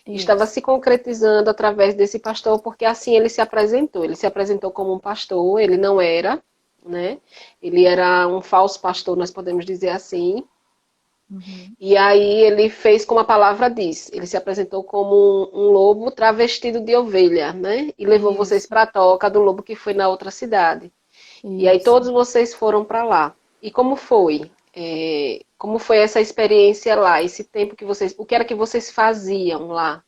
[0.07, 4.03] estava se concretizando através desse pastor, porque assim ele se apresentou.
[4.03, 6.41] Ele se apresentou como um pastor, ele não era,
[6.85, 7.17] né?
[7.61, 10.43] Ele era um falso pastor, nós podemos dizer assim.
[11.29, 11.73] Uhum.
[11.79, 14.11] E aí ele fez como a palavra diz.
[14.13, 15.15] Ele se apresentou como
[15.53, 17.91] um, um lobo travestido de ovelha, né?
[17.97, 18.37] E levou Isso.
[18.37, 20.91] vocês para a toca do lobo que foi na outra cidade.
[21.43, 21.47] Isso.
[21.47, 23.35] E aí todos vocês foram para lá.
[23.61, 24.51] E como foi?
[24.75, 28.91] É, como foi essa experiência lá, esse tempo que vocês, o que era que vocês
[28.91, 30.03] faziam lá?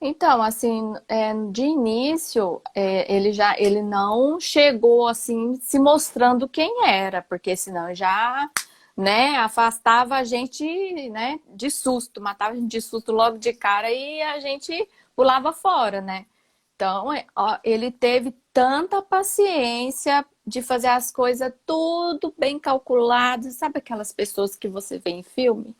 [0.00, 6.86] Então, assim, é, de início, é, ele já, ele não chegou assim se mostrando quem
[6.86, 8.50] era, porque senão já,
[8.96, 10.64] né, afastava a gente,
[11.10, 15.52] né, de susto, matava a gente de susto logo de cara e a gente pulava
[15.52, 16.26] fora, né?
[16.74, 23.50] Então, é, ó, ele teve tanta paciência de fazer as coisas tudo bem calculado.
[23.50, 25.74] Sabe aquelas pessoas que você vê em filme?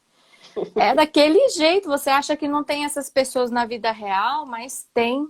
[0.76, 1.88] É daquele jeito.
[1.88, 5.26] Você acha que não tem essas pessoas na vida real, mas tem.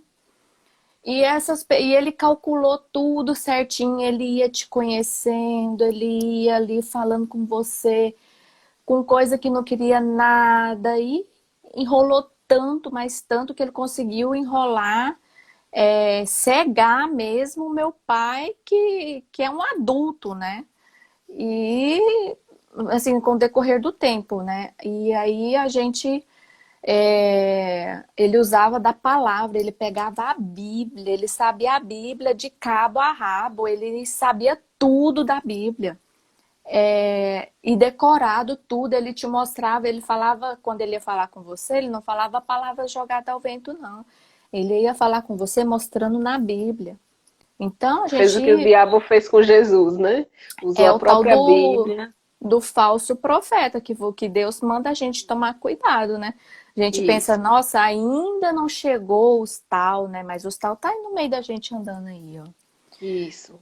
[1.04, 7.26] E, essas, e ele calculou tudo certinho, ele ia te conhecendo, ele ia ali falando
[7.26, 8.14] com você,
[8.86, 11.26] com coisa que não queria nada, e
[11.76, 15.18] enrolou tanto, mas tanto que ele conseguiu enrolar
[15.72, 20.64] é, cegar mesmo meu pai, que, que é um adulto, né?
[21.28, 22.00] E,
[22.90, 24.72] assim, com o decorrer do tempo, né?
[24.84, 26.24] E aí a gente.
[26.86, 33.00] É, ele usava da palavra, ele pegava a Bíblia, ele sabia a Bíblia de cabo
[33.00, 35.98] a rabo, ele sabia tudo da Bíblia.
[36.66, 41.78] É, e decorado tudo, ele te mostrava, ele falava, quando ele ia falar com você,
[41.78, 44.04] ele não falava palavras jogadas ao vento, não.
[44.52, 46.98] Ele ia falar com você mostrando na Bíblia.
[47.58, 48.18] Então, a gente...
[48.18, 50.26] Fez o que o diabo fez com Jesus, né?
[50.62, 52.14] Usou é a própria do, Bíblia.
[52.40, 56.34] Do falso profeta, que, que Deus manda a gente tomar cuidado, né?
[56.76, 57.06] A gente Isso.
[57.06, 60.22] pensa, nossa, ainda não chegou os tal, né?
[60.22, 62.48] Mas os tal tá aí no meio da gente andando aí, ó.
[63.00, 63.60] Isso.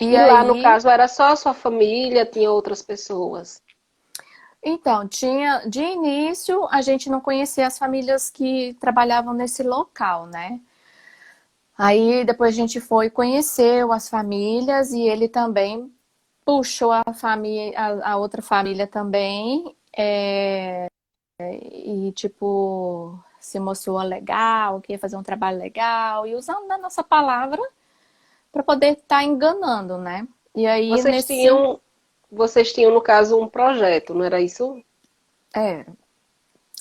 [0.00, 0.30] E, e aí...
[0.30, 3.62] lá, no caso, era só a sua família, tinha outras pessoas?
[4.62, 10.60] Então, tinha de início a gente não conhecia as famílias que trabalhavam nesse local, né?
[11.76, 15.92] Aí depois a gente foi conheceu as famílias e ele também
[16.44, 20.86] puxou a família, a, outra família também é,
[21.50, 27.02] e tipo se mostrou legal, que ia fazer um trabalho legal e usando a nossa
[27.02, 27.60] palavra
[28.52, 30.26] para poder estar tá enganando, né?
[30.54, 31.34] E aí Vocês nesse...
[31.34, 31.80] tinham
[32.30, 34.82] vocês tinham, no caso, um projeto, não era isso?
[35.54, 35.84] É.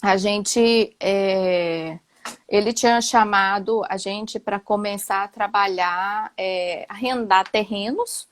[0.01, 1.99] a gente é,
[2.47, 8.29] ele tinha chamado a gente para começar a trabalhar, é, arrendar terrenos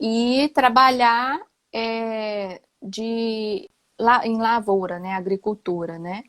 [0.00, 1.40] e trabalhar
[1.72, 3.68] é, de,
[4.24, 6.24] em lavoura, né, agricultura, né?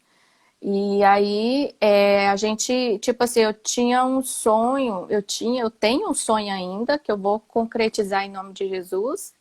[0.61, 6.09] E aí é, a gente, tipo assim, eu tinha um sonho, eu tinha, eu tenho
[6.09, 9.33] um sonho ainda que eu vou concretizar em nome de Jesus,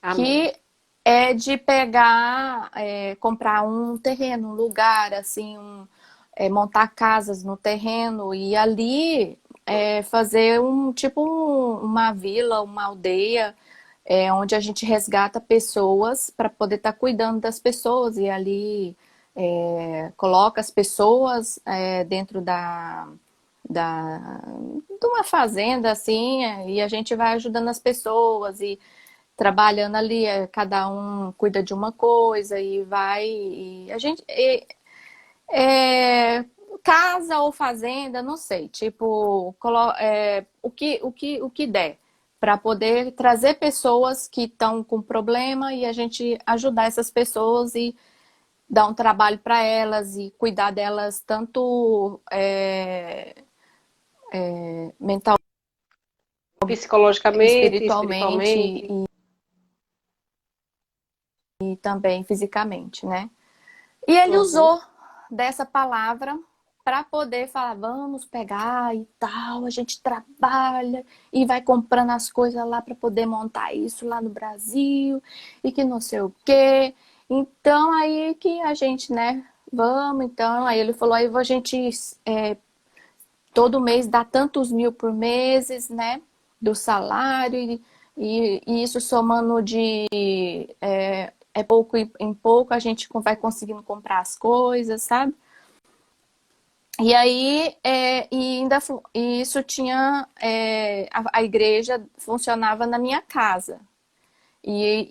[0.00, 0.52] Amém.
[0.52, 0.56] que
[1.04, 5.86] é de pegar, é, comprar um terreno, um lugar, assim, um,
[6.36, 12.84] é, montar casas no terreno e ali é, fazer um tipo um, uma vila, uma
[12.84, 13.54] aldeia,
[14.04, 18.96] é, onde a gente resgata pessoas para poder estar tá cuidando das pessoas e ali
[19.36, 23.08] é, coloca as pessoas é, dentro da,
[23.68, 24.42] da
[25.00, 28.78] de uma fazenda assim e a gente vai ajudando as pessoas e
[29.36, 33.26] trabalhando ali, é, cada um cuida de uma coisa e vai.
[33.28, 34.24] E a gente.
[35.50, 36.44] É,
[36.82, 39.54] casa ou fazenda, não sei, tipo,
[39.98, 41.98] é, o, que, o, que, o que der,
[42.42, 47.96] para poder trazer pessoas que estão com problema e a gente ajudar essas pessoas e
[48.68, 53.44] dar um trabalho para elas e cuidar delas tanto é,
[54.32, 55.38] é, mental,
[56.66, 59.06] psicologicamente, espiritualmente, espiritualmente.
[61.62, 63.30] E, e, também fisicamente, né?
[64.04, 64.42] E ele uhum.
[64.42, 64.82] usou
[65.30, 66.36] dessa palavra
[66.84, 72.64] para poder falar, vamos pegar e tal, a gente trabalha e vai comprando as coisas
[72.66, 75.22] lá para poder montar isso lá no Brasil
[75.62, 76.94] e que não sei o quê.
[77.30, 81.90] Então aí que a gente, né, vamos, então, aí ele falou, aí a gente
[82.26, 82.56] é,
[83.54, 86.20] todo mês dá tantos mil por meses, né,
[86.60, 87.82] do salário e,
[88.16, 90.06] e, e isso somando de
[90.80, 95.34] é, é pouco em pouco a gente vai conseguindo comprar as coisas, sabe?
[97.00, 98.78] E aí, é, e ainda
[99.14, 100.28] e isso tinha
[101.10, 103.80] a, a, igreja funcionava na minha casa.
[104.64, 105.08] E,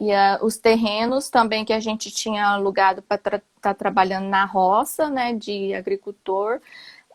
[0.00, 3.74] e, e a, os terrenos também que a gente tinha alugado para estar tra tá
[3.74, 6.60] trabalhando na roça, né, de agricultor,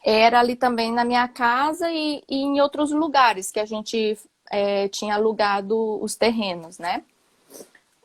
[0.04, 4.18] era ali também na minha casa e, e em outros lugares que a gente
[4.52, 7.04] é, tinha alugado os terrenos, né?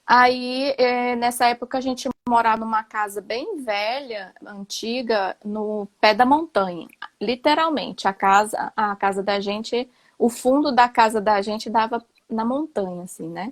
[0.07, 6.25] Aí, é, nessa época, a gente morava numa casa bem velha, antiga, no pé da
[6.25, 6.89] montanha.
[7.21, 12.45] Literalmente, a casa, a casa da gente, o fundo da casa da gente dava na
[12.45, 13.51] montanha, assim, né?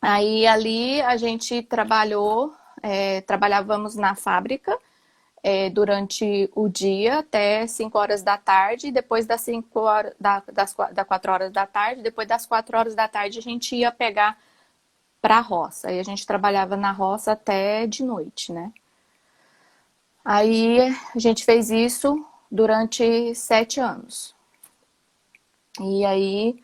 [0.00, 4.78] Aí ali a gente trabalhou, é, trabalhávamos na fábrica
[5.42, 10.74] é, durante o dia até 5 horas da tarde, depois das 5 horas, da, das,
[10.92, 14.38] da 4 horas da tarde, depois das 4 horas da tarde a gente ia pegar
[15.26, 15.90] para a roça.
[15.90, 18.72] E a gente trabalhava na roça até de noite, né?
[20.24, 20.78] Aí
[21.12, 24.36] a gente fez isso durante sete anos.
[25.80, 26.62] E aí,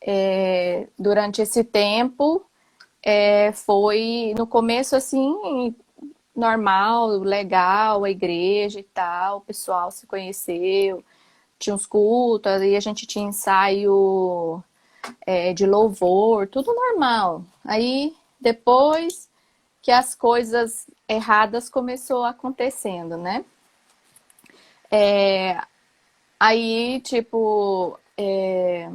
[0.00, 2.46] é, durante esse tempo,
[3.02, 5.74] é, foi no começo assim,
[6.36, 11.02] normal, legal, a igreja e tal, o pessoal se conheceu,
[11.58, 14.62] tinha uns cultos, aí a gente tinha ensaio
[15.26, 17.44] é, de louvor, tudo normal.
[17.64, 19.28] Aí depois
[19.80, 23.44] que as coisas erradas começou acontecendo, né?
[24.90, 25.60] É,
[26.38, 28.88] aí, tipo, é,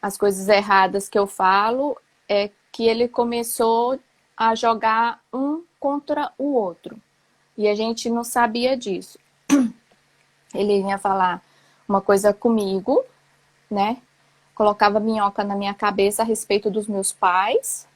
[0.00, 1.96] as coisas erradas que eu falo
[2.28, 3.98] é que ele começou
[4.36, 7.00] a jogar um contra o outro.
[7.56, 9.18] E a gente não sabia disso.
[10.54, 11.42] Ele vinha falar
[11.88, 13.04] uma coisa comigo,
[13.70, 13.98] né?
[14.60, 17.88] Colocava minhoca na minha cabeça a respeito dos meus pais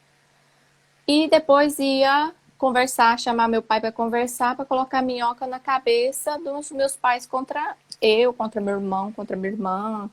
[1.06, 6.70] e depois ia conversar, chamar meu pai para conversar, para colocar minhoca na cabeça dos
[6.70, 10.10] meus pais contra eu, contra meu irmão, contra minha irmã.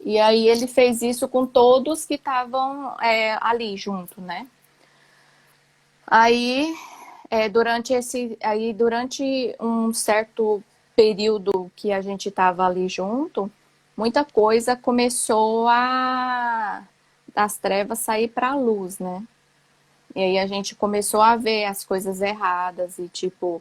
[0.00, 4.46] E aí ele fez isso com todos que estavam é, ali junto, né?
[6.06, 6.74] Aí,
[7.28, 10.64] é, durante esse, aí durante um certo
[10.96, 13.52] período que a gente estava ali junto,
[13.98, 16.84] muita coisa começou a
[17.34, 19.24] das trevas sair para a luz, né?
[20.14, 23.60] E aí a gente começou a ver as coisas erradas e tipo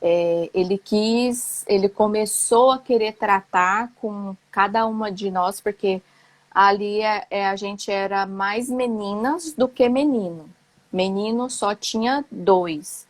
[0.00, 6.02] é, ele quis, ele começou a querer tratar com cada uma de nós porque
[6.50, 10.48] ali é, é, a gente era mais meninas do que menino.
[10.92, 13.06] Menino só tinha dois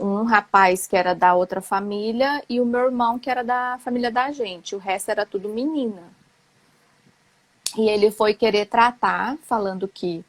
[0.00, 4.10] um rapaz que era da outra família e o meu irmão que era da família
[4.10, 4.74] da gente.
[4.74, 6.02] O resto era tudo menina.
[7.76, 10.24] E ele foi querer tratar, falando que,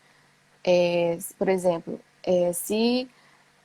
[0.63, 3.09] é, por exemplo, é, se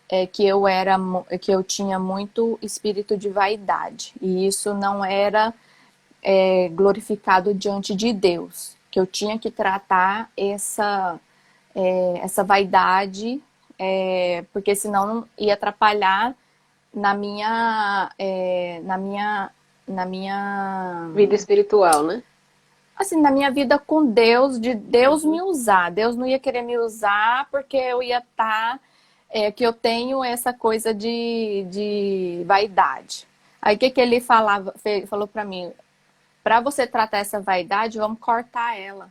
[0.09, 0.97] é que eu era
[1.41, 5.53] que eu tinha muito espírito de vaidade e isso não era
[6.23, 11.19] é, glorificado diante de Deus, que eu tinha que tratar essa
[11.75, 13.43] é, essa vaidade,
[13.79, 16.35] é, porque senão ia atrapalhar
[16.93, 19.51] na minha é, na minha
[19.87, 22.23] na minha vida espiritual, né?
[22.97, 25.91] Assim, na minha vida com Deus, de Deus me usar.
[25.91, 28.81] Deus não ia querer me usar porque eu ia estar tá
[29.29, 33.27] é, que eu tenho essa coisa de, de vaidade.
[33.61, 34.73] Aí o que, que ele falava,
[35.09, 35.73] falou para mim?
[36.43, 39.11] Para você tratar essa vaidade, vamos cortar ela.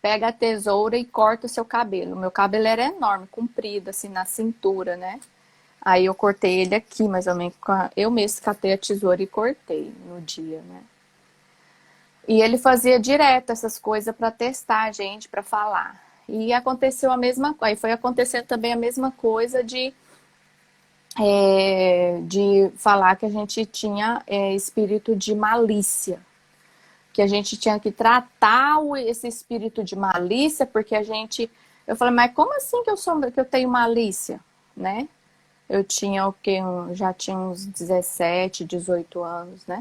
[0.00, 2.14] Pega a tesoura e corta o seu cabelo.
[2.14, 5.20] Meu cabelo era enorme, comprido, assim, na cintura, né?
[5.80, 7.54] Aí eu cortei ele aqui, mais ou menos.
[7.96, 10.82] Eu mesmo catei a tesoura e cortei no dia, né?
[12.28, 15.98] E ele fazia direto essas coisas para testar a gente, para falar.
[16.28, 19.94] E aconteceu a mesma coisa, foi acontecendo também a mesma coisa de,
[21.18, 26.20] é, de falar que a gente tinha é, espírito de malícia.
[27.12, 31.50] Que a gente tinha que tratar esse espírito de malícia, porque a gente.
[31.86, 34.40] Eu falei, mas como assim que eu sou que eu tenho malícia?
[34.76, 35.08] Né?
[35.68, 36.58] Eu tinha o que?
[36.92, 39.80] Já tinha uns 17, 18 anos, né?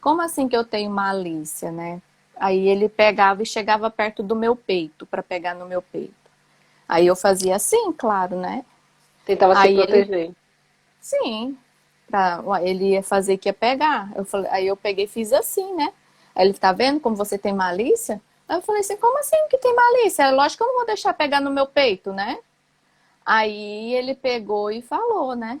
[0.00, 2.02] Como assim que eu tenho malícia, né?
[2.36, 6.12] Aí ele pegava e chegava perto do meu peito para pegar no meu peito.
[6.88, 8.64] Aí eu fazia assim, claro, né?
[9.24, 10.18] Tentava aí se proteger.
[10.18, 10.36] Ele...
[11.00, 11.56] Sim.
[12.06, 12.42] Pra...
[12.62, 14.12] Ele ia fazer que ia pegar.
[14.14, 14.50] Eu falei...
[14.50, 15.92] Aí eu peguei e fiz assim, né?
[16.34, 18.20] Aí ele tá vendo como você tem malícia?
[18.48, 20.24] Aí eu falei assim, como assim que tem malícia?
[20.24, 22.38] É lógico que eu não vou deixar pegar no meu peito, né?
[23.24, 25.60] Aí ele pegou e falou, né?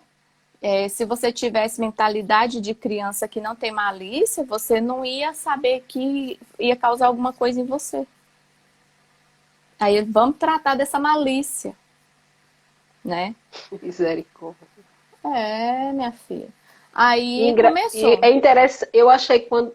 [0.60, 5.84] É, se você tivesse mentalidade de criança que não tem malícia, você não ia saber
[5.86, 8.06] que ia causar alguma coisa em você.
[9.78, 11.74] Aí vamos tratar dessa malícia,
[13.04, 13.34] né?
[13.82, 14.66] Misericórdia.
[15.22, 16.48] É, minha filha.
[16.94, 18.18] Aí começou.
[18.22, 18.90] é interessante.
[18.92, 19.74] Eu achei quando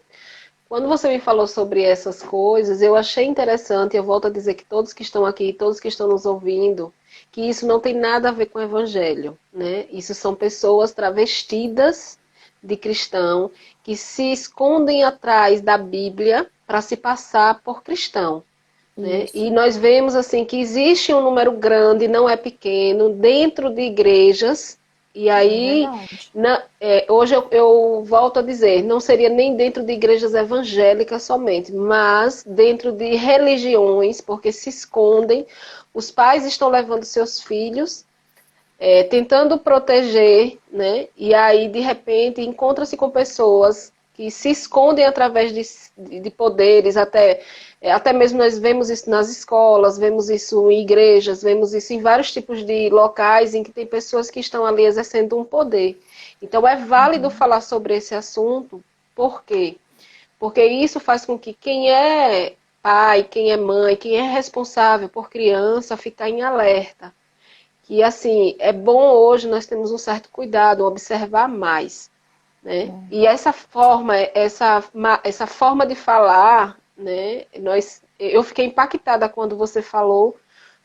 [0.70, 3.96] quando você me falou sobre essas coisas, eu achei interessante.
[3.96, 6.94] Eu volto a dizer que todos que estão aqui, todos que estão nos ouvindo,
[7.32, 9.86] que isso não tem nada a ver com o evangelho, né?
[9.90, 12.20] Isso são pessoas travestidas
[12.62, 13.50] de cristão
[13.82, 18.44] que se escondem atrás da Bíblia para se passar por cristão.
[18.96, 19.26] Né?
[19.34, 24.78] E nós vemos assim que existe um número grande, não é pequeno, dentro de igrejas.
[25.12, 25.90] E aí, é
[26.32, 31.24] na, é, hoje eu, eu, volto a dizer, não seria nem dentro de igrejas evangélicas
[31.24, 35.46] somente, mas dentro de religiões, porque se escondem
[35.92, 38.04] os pais estão levando seus filhos,
[38.78, 41.08] é, tentando proteger, né?
[41.16, 47.42] E aí, de repente, encontra-se com pessoas que se escondem através de, de poderes, até,
[47.82, 52.30] até mesmo nós vemos isso nas escolas, vemos isso em igrejas, vemos isso em vários
[52.30, 55.98] tipos de locais em que tem pessoas que estão ali exercendo um poder.
[56.42, 57.30] Então é válido uhum.
[57.30, 58.82] falar sobre esse assunto,
[59.14, 59.76] por quê?
[60.38, 65.30] Porque isso faz com que quem é pai, quem é mãe, quem é responsável por
[65.30, 67.14] criança ficar em alerta.
[67.84, 72.10] Que assim, é bom hoje nós temos um certo cuidado, observar mais.
[72.62, 72.84] Né?
[72.84, 72.92] É.
[73.10, 74.82] E essa forma, essa,
[75.24, 80.38] essa forma de falar, né, nós, eu fiquei impactada quando você falou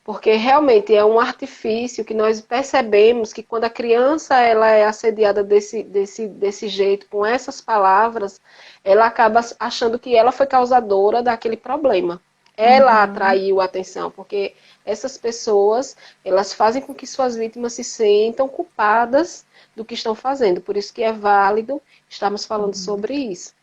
[0.05, 5.43] porque realmente é um artifício que nós percebemos que quando a criança ela é assediada
[5.43, 8.39] desse, desse, desse jeito, com essas palavras,
[8.83, 12.21] ela acaba achando que ela foi causadora daquele problema.
[12.55, 12.99] Ela uhum.
[12.99, 14.53] atraiu a atenção, porque
[14.85, 19.43] essas pessoas, elas fazem com que suas vítimas se sintam culpadas
[19.75, 20.61] do que estão fazendo.
[20.61, 22.79] Por isso que é válido estarmos falando uhum.
[22.79, 23.55] sobre isso.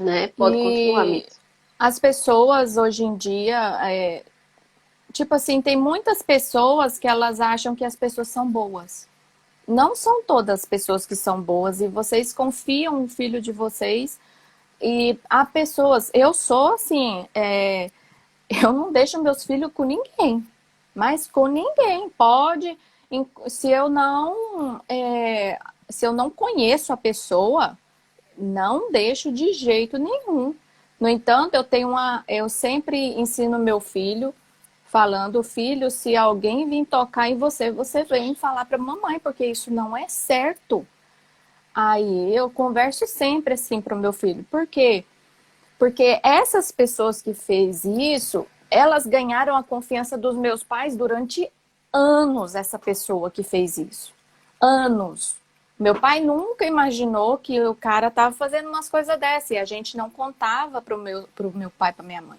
[0.00, 0.32] Né?
[0.36, 1.37] Pode e continuar, Mito.
[1.78, 4.24] As pessoas hoje em dia, é,
[5.12, 9.06] tipo assim, tem muitas pessoas que elas acham que as pessoas são boas.
[9.66, 14.18] Não são todas as pessoas que são boas e vocês confiam no filho de vocês
[14.80, 16.10] e há pessoas.
[16.12, 17.90] Eu sou assim, é,
[18.62, 20.44] eu não deixo meus filhos com ninguém,
[20.94, 22.08] mas com ninguém.
[22.10, 22.76] Pode,
[23.46, 25.58] se eu não, é,
[25.88, 27.78] se eu não conheço a pessoa,
[28.36, 30.54] não deixo de jeito nenhum.
[31.00, 34.34] No entanto, eu tenho uma, eu sempre ensino meu filho
[34.86, 39.70] falando, filho, se alguém vir tocar em você, você vem falar para mamãe, porque isso
[39.70, 40.86] não é certo.
[41.74, 44.44] Aí eu converso sempre assim para o meu filho.
[44.50, 45.04] Por quê?
[45.78, 51.48] Porque essas pessoas que fez isso, elas ganharam a confiança dos meus pais durante
[51.92, 54.12] anos, essa pessoa que fez isso.
[54.60, 55.36] Anos.
[55.78, 59.96] Meu pai nunca imaginou que o cara estava fazendo umas coisas dessas e a gente
[59.96, 62.38] não contava para o meu, pro meu pai, para minha mãe.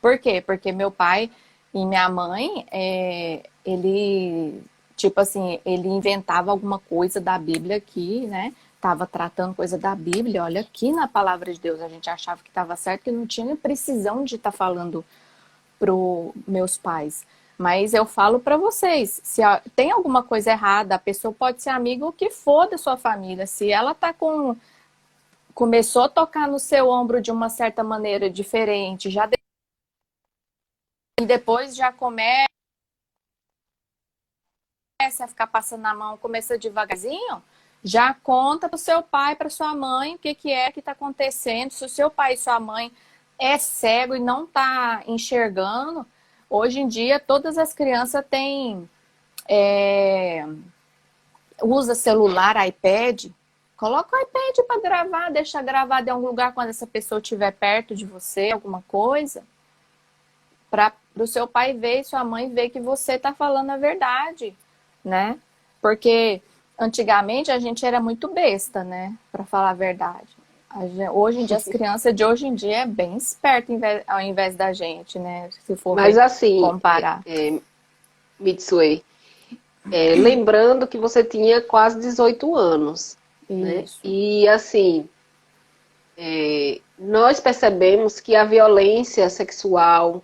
[0.00, 0.40] Por quê?
[0.40, 1.30] Porque meu pai
[1.74, 4.64] e minha mãe, é, ele
[5.00, 8.52] Tipo assim, ele inventava alguma coisa da Bíblia aqui, né?
[8.78, 12.50] Tava tratando coisa da Bíblia, olha aqui na palavra de Deus, a gente achava que
[12.50, 15.02] estava certo, que não tinha precisão de estar tá falando
[15.78, 17.26] pro meus pais.
[17.60, 19.42] Mas eu falo para vocês, se
[19.76, 23.46] tem alguma coisa errada, a pessoa pode ser amiga o que for da sua família.
[23.46, 24.56] Se ela tá com
[25.54, 29.36] começou a tocar no seu ombro de uma certa maneira diferente, já de...
[31.20, 32.46] e depois já começa
[35.22, 37.42] a ficar passando na mão, começa devagarzinho,
[37.84, 41.72] já conta para seu pai, para sua mãe, o que, que é que está acontecendo.
[41.72, 42.90] Se o seu pai e sua mãe
[43.38, 46.06] é cego e não está enxergando,
[46.50, 48.90] Hoje em dia, todas as crianças têm.
[49.48, 50.44] É,
[51.62, 53.26] usa celular, iPad.
[53.76, 57.94] Coloca o iPad para gravar, deixa gravado em algum lugar quando essa pessoa estiver perto
[57.94, 59.44] de você, alguma coisa.
[60.68, 64.54] Para o seu pai ver e sua mãe ver que você está falando a verdade,
[65.04, 65.38] né?
[65.80, 66.42] Porque
[66.76, 69.16] antigamente a gente era muito besta, né?
[69.30, 70.39] Para falar a verdade.
[71.12, 73.72] Hoje em dia, as crianças de hoje em dia é bem esperta
[74.06, 75.48] ao invés da gente, né?
[75.66, 77.22] Se for Mas, assim, comparar.
[77.26, 77.60] É, é,
[78.38, 79.04] Mitsue,
[79.90, 83.16] é, lembrando que você tinha quase 18 anos.
[83.48, 83.84] Né?
[84.04, 85.08] E assim,
[86.16, 90.22] é, nós percebemos que a violência sexual,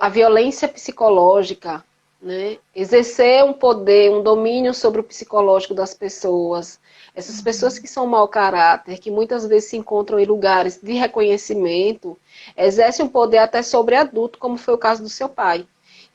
[0.00, 1.84] a violência psicológica,
[2.24, 2.56] né?
[2.74, 6.80] exercer um poder, um domínio sobre o psicológico das pessoas,
[7.14, 12.18] essas pessoas que são mau caráter, que muitas vezes se encontram em lugares de reconhecimento,
[12.56, 15.66] exercem um poder até sobre adulto, como foi o caso do seu pai.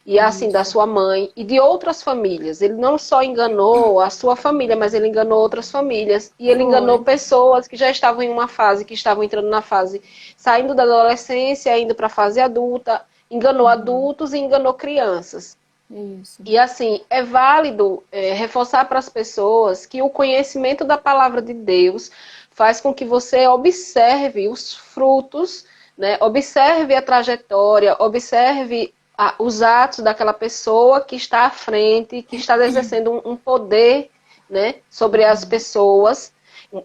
[0.06, 2.64] E assim, da sua mãe e de outras famílias.
[2.64, 6.34] Ele não só enganou a sua família, mas ele enganou outras famílias.
[6.40, 10.02] E ele enganou pessoas que já estavam em uma fase, que estavam entrando na fase,
[10.36, 13.06] saindo da adolescência, indo para a fase adulta.
[13.30, 13.72] Enganou uhum.
[13.72, 15.59] adultos e enganou crianças.
[15.90, 16.42] Isso.
[16.46, 21.54] E assim, é válido é, reforçar para as pessoas que o conhecimento da palavra de
[21.54, 22.12] Deus
[22.52, 25.66] faz com que você observe os frutos,
[25.98, 26.18] né?
[26.22, 32.58] observe a trajetória, observe a, os atos daquela pessoa que está à frente, que está
[32.64, 34.12] exercendo um, um poder
[34.50, 36.32] né, sobre as pessoas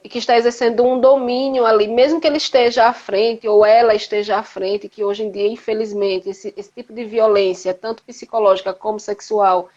[0.03, 4.39] que está exercendo um domínio ali, mesmo que ele esteja à frente ou ela esteja
[4.39, 8.99] à frente, que hoje em dia, infelizmente, esse, esse tipo de violência, tanto psicológica como
[8.99, 9.68] sexual,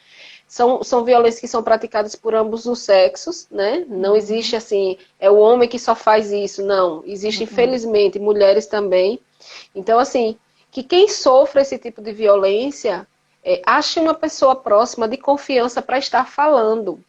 [0.48, 3.86] são, são violências que são praticadas por ambos os sexos, né?
[3.90, 4.16] Não uhum.
[4.16, 7.04] existe assim, é o homem que só faz isso, não.
[7.06, 7.50] Existe, uhum.
[7.52, 9.20] infelizmente, mulheres também.
[9.76, 10.38] Então, assim,
[10.72, 13.06] que quem sofre esse tipo de violência,
[13.44, 17.04] é, ache uma pessoa próxima de confiança para estar falando,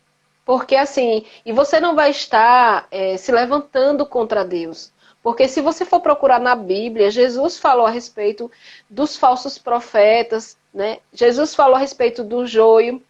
[0.49, 4.91] porque assim, e você não vai estar é, se levantando contra Deus.
[5.23, 8.51] Porque se você for procurar na Bíblia, Jesus falou a respeito
[8.89, 11.01] dos falsos profetas, né?
[11.13, 13.03] Jesus falou a respeito do joio,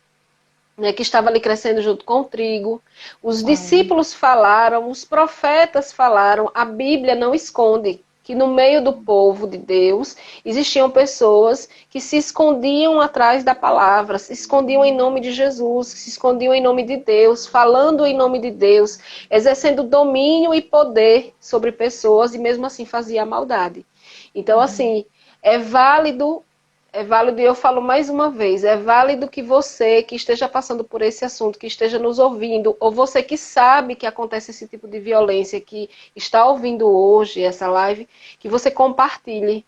[0.76, 2.82] né, que estava ali crescendo junto com o trigo.
[3.22, 9.46] Os discípulos falaram, os profetas falaram, a Bíblia não esconde que no meio do povo
[9.46, 10.14] de Deus
[10.44, 16.10] existiam pessoas que se escondiam atrás da palavra, se escondiam em nome de Jesus, se
[16.10, 18.98] escondiam em nome de Deus, falando em nome de Deus,
[19.30, 23.86] exercendo domínio e poder sobre pessoas e mesmo assim fazia a maldade.
[24.34, 25.06] Então, assim,
[25.42, 26.44] é válido
[26.92, 30.82] é válido, e eu falo mais uma vez, é válido que você que esteja passando
[30.82, 34.88] por esse assunto, que esteja nos ouvindo, ou você que sabe que acontece esse tipo
[34.88, 38.08] de violência, que está ouvindo hoje essa live,
[38.38, 39.64] que você compartilhe.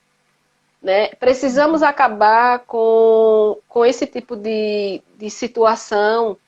[0.83, 1.09] Né?
[1.09, 6.39] Precisamos acabar com, com esse tipo de, de situação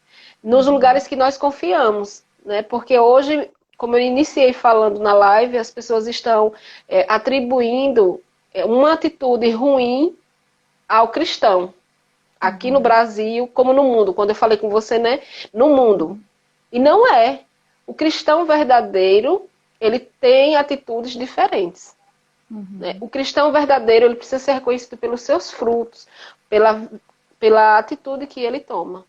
[0.42, 2.24] nos lugares que nós confiamos.
[2.44, 2.62] Né?
[2.62, 6.54] Porque hoje, como eu iniciei falando na live, as pessoas estão
[6.88, 8.22] é, atribuindo
[8.54, 10.16] é, uma atitude ruim
[10.92, 11.72] ao cristão.
[12.38, 14.12] Aqui no Brasil, como no mundo.
[14.12, 15.22] Quando eu falei com você, né?
[15.54, 16.20] No mundo.
[16.70, 17.44] E não é.
[17.86, 19.48] O cristão verdadeiro,
[19.80, 21.96] ele tem atitudes diferentes.
[22.50, 22.66] Uhum.
[22.72, 22.98] Né?
[23.00, 26.06] O cristão verdadeiro, ele precisa ser reconhecido pelos seus frutos,
[26.50, 26.86] pela,
[27.40, 29.06] pela atitude que ele toma.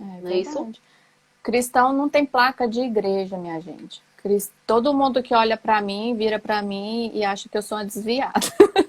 [0.00, 0.72] É, não é isso?
[1.44, 4.02] Cristão não tem placa de igreja, minha gente.
[4.66, 7.84] Todo mundo que olha para mim, vira para mim e acha que eu sou uma
[7.84, 8.40] desviada.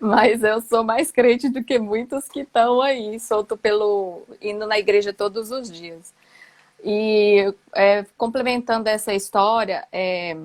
[0.00, 4.22] Mas eu sou mais crente do que muitos que estão aí, solto pelo.
[4.40, 6.12] indo na igreja todos os dias.
[6.82, 10.36] E é, complementando essa história é,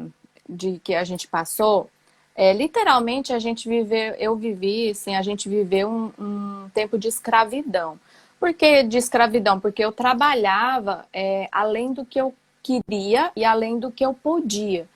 [0.48, 1.90] de que a gente passou,
[2.36, 7.10] é, literalmente a gente viveu, eu vivi, assim, a gente viveu um, um tempo de
[7.10, 8.00] escravidão.
[8.40, 9.60] Por que de escravidão?
[9.60, 12.34] Porque eu trabalhava é, além do que eu
[12.64, 14.88] queria e além do que eu podia.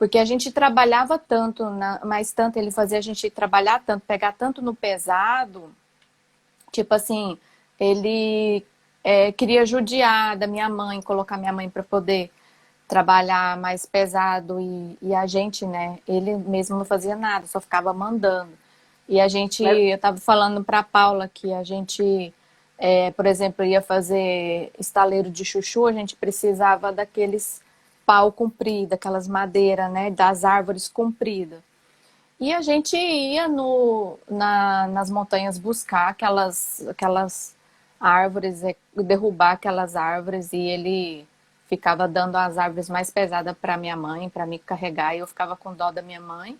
[0.00, 1.62] Porque a gente trabalhava tanto,
[2.06, 5.70] mas tanto ele fazia a gente trabalhar tanto, pegar tanto no pesado.
[6.72, 7.36] Tipo assim,
[7.78, 8.64] ele
[9.04, 12.30] é, queria judiar da minha mãe, colocar minha mãe para poder
[12.88, 15.98] trabalhar mais pesado e, e, a gente, né?
[16.08, 18.52] Ele mesmo não fazia nada, só ficava mandando.
[19.06, 22.32] E a gente, eu estava falando para Paula que a gente,
[22.78, 27.60] é, por exemplo, ia fazer estaleiro de chuchu, a gente precisava daqueles
[28.10, 30.10] pau comprido, aquelas madeiras, né?
[30.10, 31.60] Das árvores compridas.
[32.40, 37.54] E a gente ia no, na, nas montanhas buscar aquelas, aquelas
[38.00, 41.24] árvores, é, derrubar aquelas árvores e ele
[41.68, 45.54] ficava dando as árvores mais pesadas para minha mãe, para me carregar, e eu ficava
[45.54, 46.58] com dó da minha mãe.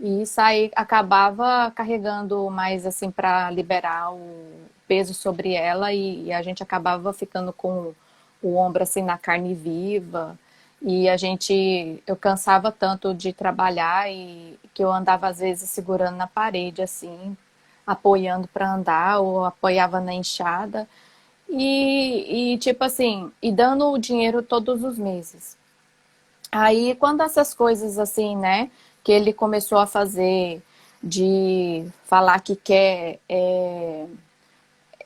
[0.00, 4.50] E saí, acabava carregando mais assim para liberar o
[4.88, 7.92] peso sobre ela e, e, a gente acabava ficando com
[8.42, 10.38] o ombro assim na carne viva.
[10.82, 16.16] E a gente, eu cansava tanto de trabalhar e que eu andava às vezes segurando
[16.16, 17.36] na parede assim,
[17.86, 20.88] apoiando para andar ou apoiava na enxada.
[21.48, 25.56] E, e tipo assim, e dando o dinheiro todos os meses.
[26.50, 28.70] Aí quando essas coisas assim, né,
[29.04, 30.62] que ele começou a fazer
[31.02, 34.06] de falar que quer é,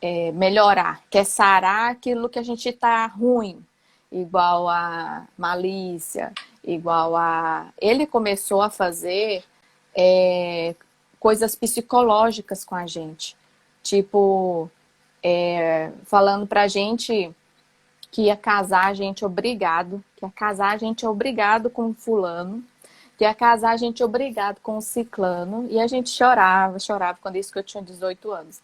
[0.02, 3.64] é, melhorar, quer sarar aquilo que a gente está ruim,
[4.14, 7.68] igual a malícia, igual a.
[7.80, 9.42] Ele começou a fazer
[9.94, 10.74] é,
[11.18, 13.36] coisas psicológicas com a gente.
[13.82, 14.70] Tipo,
[15.22, 17.34] é, falando pra gente
[18.10, 22.62] que ia casar a gente obrigado, que ia casar a gente obrigado com fulano,
[23.18, 27.36] que ia casar a gente obrigado com o ciclano, e a gente chorava, chorava, quando
[27.36, 28.62] isso que eu tinha 18 anos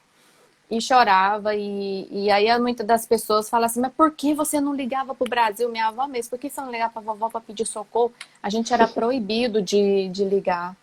[0.71, 1.55] e chorava.
[1.55, 5.25] E, e aí muitas das pessoas falam assim, mas por que você não ligava para
[5.25, 6.31] o Brasil, minha avó mesmo?
[6.31, 8.13] Por que você não ligava para a vovó para pedir socorro?
[8.43, 10.77] A gente era proibido de, de ligar.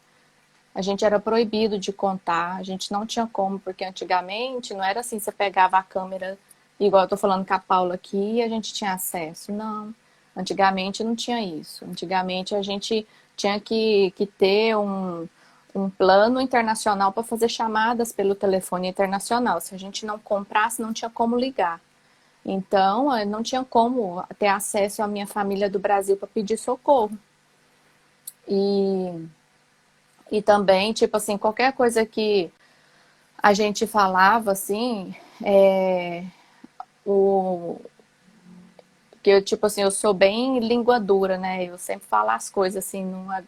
[0.75, 4.99] A gente era proibido de contar, a gente não tinha como, porque antigamente não era
[4.99, 6.37] assim, você pegava a câmera,
[6.79, 9.51] igual eu estou falando com a Paula aqui, e a gente tinha acesso.
[9.51, 9.91] Não,
[10.35, 11.83] antigamente não tinha isso.
[11.83, 15.27] Antigamente a gente tinha que, que ter um,
[15.77, 19.61] um plano internacional para fazer chamadas pelo telefone internacional.
[19.61, 21.79] Se a gente não comprasse, não tinha como ligar.
[22.45, 27.17] Então, não tinha como ter acesso à minha família do Brasil para pedir socorro.
[28.47, 29.27] E,
[30.31, 32.49] e também, tipo assim, qualquer coisa que
[33.37, 35.13] a gente falava, assim,
[35.43, 36.23] é,
[37.05, 37.79] o,
[39.21, 41.65] que eu, tipo assim, eu sou bem língua dura, né?
[41.65, 43.43] Eu sempre falo as coisas assim numa,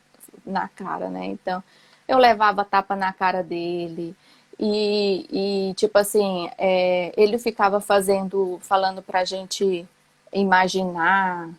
[0.45, 1.25] na cara, né?
[1.25, 1.63] Então,
[2.10, 4.16] eu levava tapa na cara dele.
[4.60, 9.88] E, e tipo assim, é, ele ficava fazendo, falando pra gente
[10.34, 11.49] imaginar,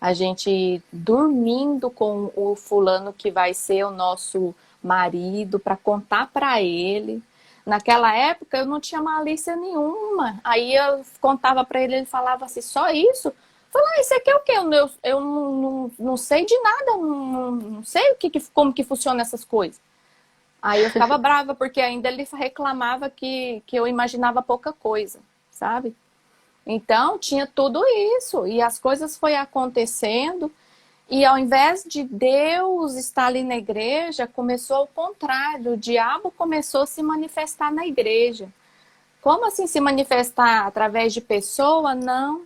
[0.00, 4.52] a gente dormindo com o fulano que vai ser o nosso
[4.82, 7.22] marido, para contar para ele.
[7.64, 10.40] Naquela época eu não tinha malícia nenhuma.
[10.42, 13.32] Aí eu contava para ele, ele falava assim: só isso?
[13.70, 14.52] Falei, ah, isso aqui é o quê?
[14.56, 18.72] Eu, eu, eu não, não, não, sei de nada, não, não sei o que, como
[18.72, 19.80] que funciona essas coisas.
[20.62, 25.94] Aí eu ficava brava, porque ainda ele reclamava que, que eu imaginava pouca coisa, sabe?
[26.66, 27.82] Então, tinha tudo
[28.18, 28.46] isso.
[28.46, 30.52] E as coisas foi acontecendo.
[31.08, 35.72] E ao invés de Deus estar ali na igreja, começou ao contrário.
[35.72, 38.48] O diabo começou a se manifestar na igreja.
[39.20, 41.94] Como assim se manifestar através de pessoa?
[41.94, 42.42] Não.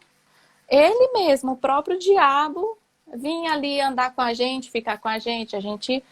[0.69, 2.79] Ele mesmo, o próprio diabo,
[3.12, 5.55] vinha ali andar com a gente, ficar com a gente.
[5.55, 6.03] A gente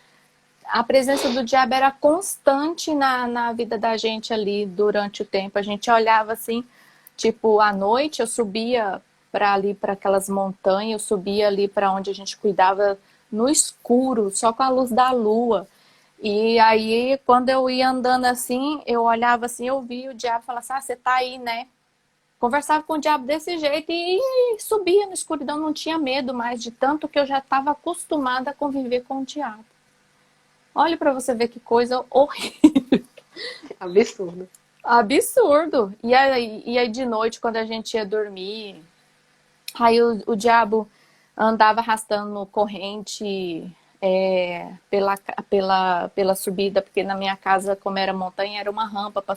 [0.66, 5.58] a presença do diabo era constante na, na vida da gente ali durante o tempo.
[5.58, 6.64] A gente olhava assim,
[7.16, 12.10] tipo, à noite eu subia para ali, para aquelas montanhas, eu subia ali para onde
[12.10, 12.98] a gente cuidava
[13.30, 15.66] no escuro, só com a luz da lua.
[16.20, 20.60] E aí, quando eu ia andando assim, eu olhava assim, eu via o diabo falar
[20.60, 21.66] assim: ah, você tá aí, né?
[22.38, 24.20] Conversava com o diabo desse jeito e
[24.58, 28.54] subia na escuridão, não tinha medo mais de tanto que eu já estava acostumada a
[28.54, 29.64] conviver com o diabo.
[30.74, 33.04] Olha para você ver que coisa horrível.
[33.78, 34.48] Absurdo.
[34.82, 35.94] Absurdo.
[36.02, 38.82] E aí, e aí de noite, quando a gente ia dormir,
[39.74, 40.88] aí o, o diabo
[41.36, 43.70] andava arrastando corrente
[44.00, 45.16] é, pela,
[45.48, 49.36] pela, pela subida, porque na minha casa, como era montanha, era uma rampa para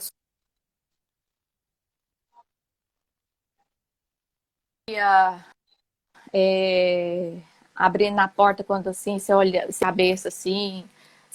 [6.32, 7.38] é,
[7.74, 10.84] abrir na porta quando assim, você olha, cabeça assim,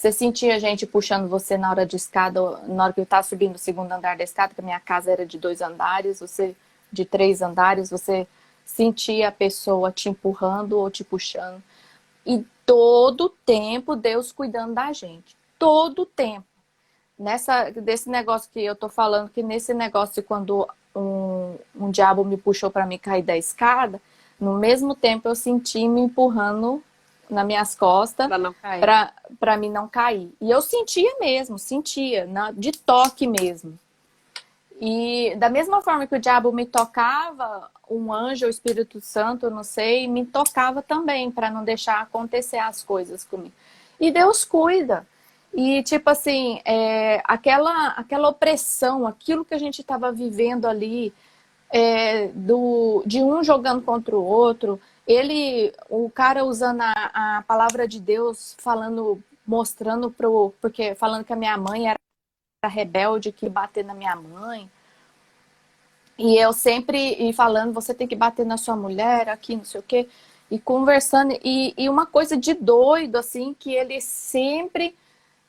[0.02, 3.54] você sentia gente puxando você na hora de escada, na hora que eu estava subindo
[3.54, 6.56] o segundo andar da escada, que a minha casa era de dois andares, você
[6.90, 8.26] de três andares, você
[8.64, 11.62] sentia a pessoa te empurrando ou te puxando.
[12.26, 15.36] E todo tempo Deus cuidando da gente.
[15.56, 16.48] Todo tempo.
[17.16, 22.36] Nessa, desse negócio que eu tô falando, que nesse negócio quando um, um diabo me
[22.36, 24.02] puxou para me cair da escada,
[24.40, 26.82] no mesmo tempo eu senti me empurrando
[27.32, 28.28] nas minhas costas
[29.38, 30.30] para mim não cair.
[30.40, 33.78] E eu sentia mesmo, sentia, na, de toque mesmo.
[34.80, 39.62] E da mesma forma que o diabo me tocava, um anjo, o Espírito Santo, não
[39.62, 43.54] sei, me tocava também para não deixar acontecer as coisas comigo.
[44.00, 45.06] E Deus cuida.
[45.54, 51.12] E tipo assim, é, aquela, aquela opressão, aquilo que a gente estava vivendo ali,
[51.70, 57.86] é, do, de um jogando contra o outro, ele, o cara usando a, a palavra
[57.88, 61.98] de Deus, falando, mostrando pro, porque falando que a minha mãe era
[62.68, 64.70] rebelde que bater na minha mãe.
[66.18, 69.80] E eu sempre e falando, você tem que bater na sua mulher, aqui, não sei
[69.80, 70.08] o quê.
[70.50, 74.94] E conversando, e, e uma coisa de doido, assim, que ele sempre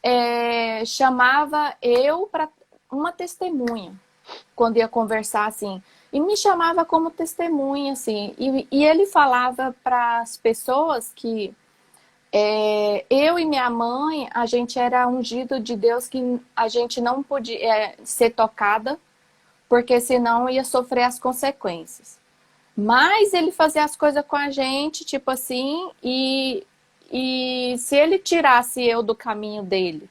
[0.01, 2.49] é, chamava eu para
[2.91, 3.93] uma testemunha,
[4.55, 5.81] quando ia conversar, assim.
[6.13, 8.35] E me chamava como testemunha, assim.
[8.37, 11.53] E, e ele falava para as pessoas que
[12.31, 17.23] é, eu e minha mãe, a gente era ungido de Deus que a gente não
[17.23, 18.99] podia é, ser tocada,
[19.67, 22.19] porque senão ia sofrer as consequências.
[22.75, 26.65] Mas ele fazia as coisas com a gente, tipo assim, e,
[27.11, 30.09] e se ele tirasse eu do caminho dele,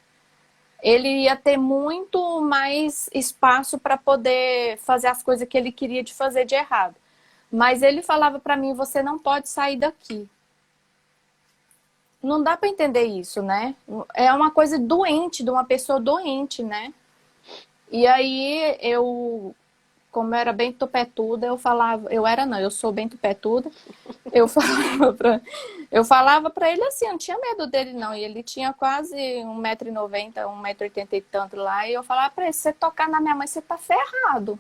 [0.82, 6.12] ele ia ter muito mais espaço para poder fazer as coisas que ele queria de
[6.12, 6.96] fazer de errado.
[7.50, 10.28] Mas ele falava para mim: você não pode sair daqui
[12.22, 13.74] não dá para entender isso, né?
[14.14, 16.94] É uma coisa doente, de uma pessoa doente, né?
[17.90, 19.54] E aí eu,
[20.10, 23.70] como eu era bem tupetuda, eu falava, eu era não, eu sou bem tupetuda.
[24.32, 25.40] Eu falava pra,
[25.92, 29.14] eu falava para ele assim, eu não tinha medo dele não, e ele tinha quase
[29.14, 33.34] 1,90m, 1,80m e tanto lá, e eu falava para ele, se você tocar na minha
[33.34, 34.58] mãe, você tá ferrado.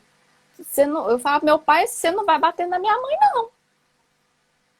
[0.58, 3.48] Você não, eu falava, meu pai, você não vai bater na minha mãe não.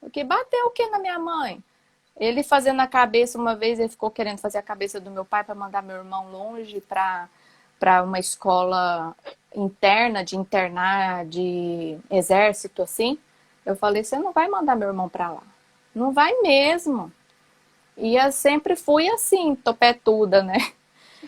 [0.01, 1.63] Porque bater o que na minha mãe?
[2.19, 5.43] Ele fazendo a cabeça, uma vez ele ficou querendo fazer a cabeça do meu pai
[5.45, 9.17] para mandar meu irmão longe para uma escola
[9.55, 13.19] interna, de internar, de exército, assim.
[13.65, 15.52] Eu falei, você não vai mandar meu irmão para lá.
[15.95, 17.13] Não vai mesmo.
[17.97, 20.57] E eu sempre fui assim, topetuda, né?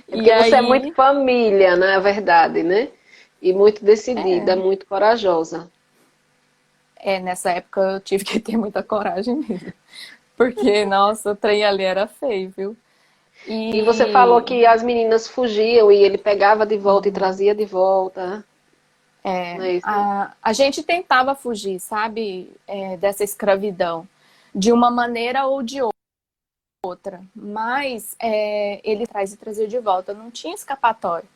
[0.09, 0.51] É e aí...
[0.51, 1.95] você é muito família, na né?
[1.95, 2.89] é verdade, né?
[3.41, 4.57] E muito decidida, é.
[4.57, 5.71] muito corajosa.
[6.97, 9.73] É, nessa época eu tive que ter muita coragem mesmo.
[10.37, 12.77] Porque, nossa, o trem ali era feio, viu?
[13.47, 13.77] E...
[13.77, 13.83] e...
[13.83, 18.45] você falou que as meninas fugiam e ele pegava de volta e trazia de volta.
[19.23, 24.07] É, é a, a, gente tentava fugir, sabe, é, dessa escravidão,
[24.55, 25.81] de uma maneira ou de
[26.85, 27.23] outra.
[27.35, 31.29] Mas é, ele traz e trazia de volta, não tinha escapatória.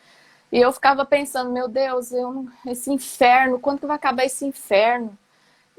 [0.50, 5.16] E eu ficava pensando, meu Deus, eu, esse inferno, quando que vai acabar esse inferno?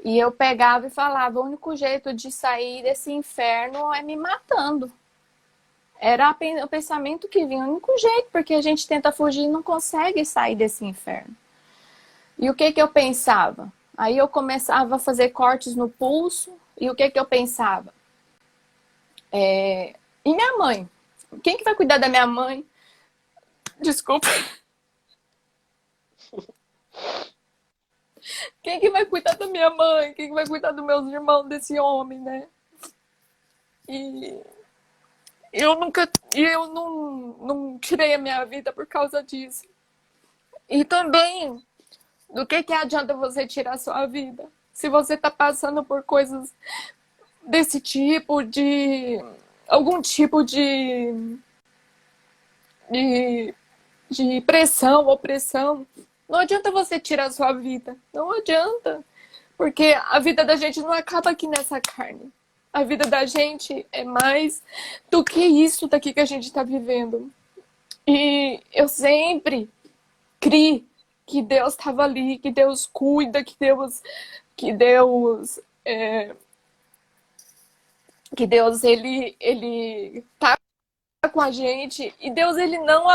[0.04, 4.90] E eu pegava e falava: o único jeito de sair desse inferno é me matando.
[5.98, 6.30] Era
[6.64, 10.24] o pensamento que vinha, o único jeito, porque a gente tenta fugir e não consegue
[10.24, 11.36] sair desse inferno.
[12.38, 13.70] E o que que eu pensava?
[13.94, 17.92] Aí eu começava a fazer cortes no pulso, e o que que eu pensava?
[19.30, 19.94] É...
[20.24, 20.88] E minha mãe?
[21.42, 22.64] Quem que vai cuidar da minha mãe?
[23.80, 24.26] Desculpa.
[28.62, 30.12] Quem que vai cuidar da minha mãe?
[30.14, 32.46] Quem que vai cuidar dos meus irmãos desse homem, né?
[33.88, 34.40] E
[35.52, 39.66] eu nunca, eu não, não tirei a minha vida por causa disso.
[40.68, 41.64] E também,
[42.28, 44.48] do que que adianta você tirar a sua vida?
[44.80, 46.54] Se você tá passando por coisas
[47.46, 49.22] desse tipo, de
[49.68, 51.36] algum tipo de,
[52.90, 53.54] de,
[54.08, 55.86] de pressão, opressão,
[56.26, 57.94] não adianta você tirar a sua vida.
[58.10, 59.04] Não adianta.
[59.54, 62.32] Porque a vida da gente não acaba aqui nessa carne.
[62.72, 64.62] A vida da gente é mais
[65.10, 67.30] do que isso daqui que a gente está vivendo.
[68.08, 69.68] E eu sempre
[70.40, 70.88] criei
[71.30, 74.02] que Deus estava ali, que Deus cuida, que Deus,
[74.60, 76.36] que Deus, é,
[78.36, 80.54] que Deus ele ele tá
[81.32, 83.06] com a gente e Deus ele não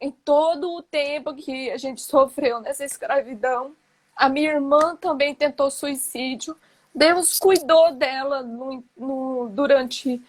[0.00, 3.76] em todo o tempo que a gente sofreu nessa escravidão.
[4.16, 6.56] A minha irmã também tentou suicídio.
[6.92, 10.20] Deus cuidou dela no, no, durante.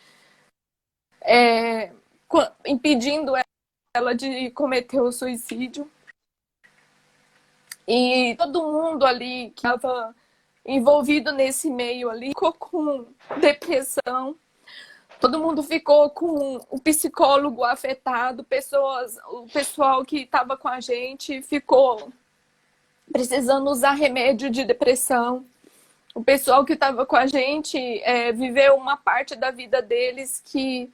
[1.21, 1.91] É,
[2.67, 3.33] impedindo
[3.95, 5.89] ela de cometer o suicídio.
[7.89, 10.15] E todo mundo ali que estava
[10.65, 13.07] envolvido nesse meio ali ficou com
[13.41, 14.35] depressão
[15.19, 21.41] todo mundo ficou com o psicólogo afetado, pessoas, o pessoal que estava com a gente
[21.41, 22.11] ficou
[23.11, 25.45] precisando usar remédio de depressão.
[26.15, 30.91] O pessoal que estava com a gente é, viveu uma parte da vida deles que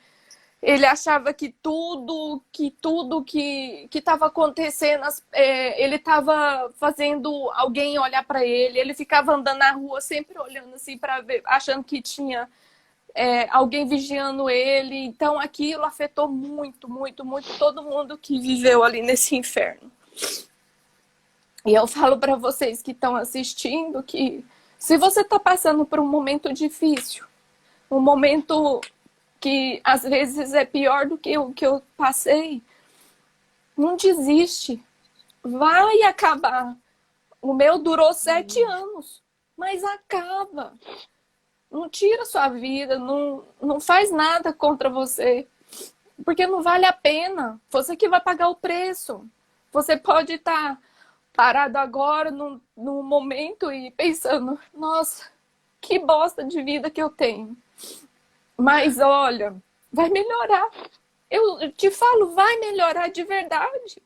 [0.65, 8.25] ele achava que tudo, que tudo que estava acontecendo, é, ele estava fazendo alguém olhar
[8.25, 8.79] para ele.
[8.79, 12.49] Ele ficava andando na rua sempre olhando assim para ver, achando que tinha
[13.13, 15.05] é, alguém vigiando ele.
[15.05, 19.91] Então aquilo afetou muito, muito, muito todo mundo que viveu ali nesse inferno.
[21.63, 24.43] E eu falo para vocês que estão assistindo que
[24.79, 27.23] se você está passando por um momento difícil,
[27.89, 28.81] um momento
[29.45, 32.63] que às vezes é pior do que o que eu passei,
[33.77, 34.83] não desiste.
[35.43, 36.75] Vai acabar.
[37.39, 39.21] O meu durou sete anos,
[39.55, 40.73] mas acaba.
[41.69, 45.47] Não tira sua vida, não, não faz nada contra você,
[46.25, 47.61] porque não vale a pena.
[47.69, 49.29] Você que vai pagar o preço.
[49.71, 50.81] Você pode estar
[51.33, 55.29] parado agora, num, num momento, e pensando: nossa,
[55.79, 57.55] que bosta de vida que eu tenho.
[58.57, 59.55] Mas olha,
[59.91, 60.69] vai melhorar.
[61.29, 64.01] Eu te falo, vai melhorar de verdade.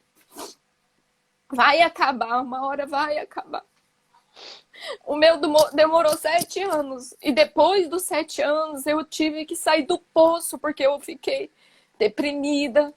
[1.51, 3.63] Vai acabar, uma hora vai acabar.
[5.05, 5.37] O meu
[5.73, 7.13] demorou sete anos.
[7.21, 11.51] E depois dos sete anos, eu tive que sair do poço, porque eu fiquei
[11.97, 12.93] deprimida.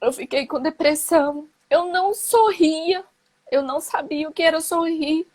[0.00, 1.48] Eu fiquei com depressão.
[1.68, 3.04] Eu não sorria.
[3.50, 5.26] Eu não sabia o que era sorrir.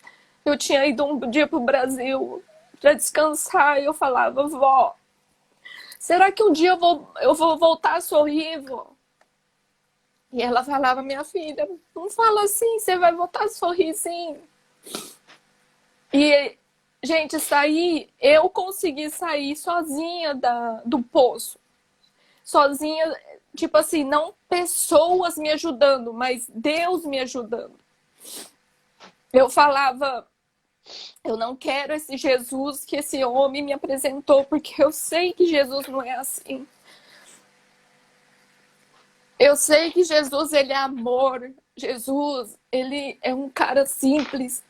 [0.43, 2.43] Eu tinha ido um dia para o Brasil
[2.79, 4.95] para descansar e eu falava, vó,
[6.01, 8.91] será que um dia eu vou, eu vou voltar a sorrir, vó?
[10.33, 14.35] E ela falava, minha filha, não fala assim, você vai voltar a sorrir sim.
[16.11, 16.57] E,
[17.03, 21.59] gente, sair, eu consegui sair sozinha da, do poço.
[22.43, 23.15] Sozinha,
[23.55, 27.75] tipo assim, não pessoas me ajudando, mas Deus me ajudando.
[29.31, 30.27] Eu falava,
[31.23, 35.87] eu não quero esse Jesus que esse homem me apresentou, porque eu sei que Jesus
[35.87, 36.67] não é assim.
[39.39, 41.51] Eu sei que Jesus, ele é amor.
[41.75, 44.63] Jesus, ele é um cara simples.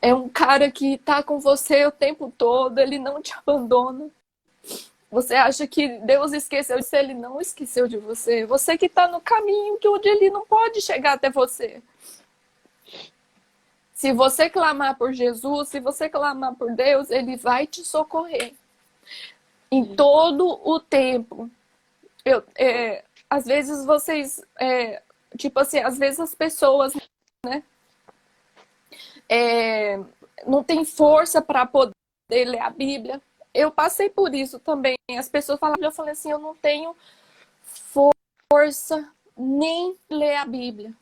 [0.00, 4.10] É um cara que tá com você o tempo todo, ele não te abandona.
[5.10, 8.44] Você acha que Deus esqueceu de você, ele não esqueceu de você.
[8.46, 11.82] Você que está no caminho que onde ele não pode chegar até você.
[14.04, 18.52] Se você clamar por Jesus, se você clamar por Deus, Ele vai te socorrer.
[19.70, 21.50] Em todo o tempo.
[22.22, 25.02] Eu, é, às vezes vocês, é,
[25.38, 26.92] tipo assim, às vezes as pessoas,
[27.46, 27.62] né,
[29.26, 29.98] é,
[30.46, 31.94] não tem força para poder
[32.30, 33.22] ler a Bíblia.
[33.54, 34.96] Eu passei por isso também.
[35.18, 36.94] As pessoas falavam, eu falei assim, eu não tenho
[38.52, 40.92] força nem ler a Bíblia.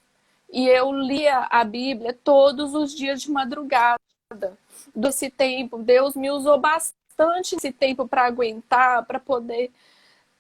[0.53, 3.99] E eu lia a Bíblia todos os dias de madrugada.
[4.95, 9.73] Desse tempo, Deus me usou bastante esse tempo para aguentar, para poder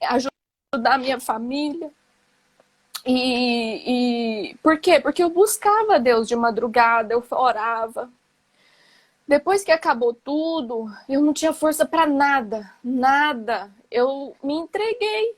[0.02, 1.90] ajudar minha família.
[3.06, 5.00] E, e por quê?
[5.00, 8.10] Porque eu buscava Deus de madrugada, eu orava.
[9.26, 13.70] Depois que acabou tudo, eu não tinha força para nada, nada.
[13.90, 15.36] Eu me entreguei.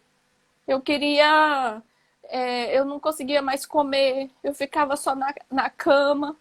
[0.67, 1.83] Eu queria
[2.29, 6.37] é, eu não conseguia mais comer, eu ficava só na, na cama.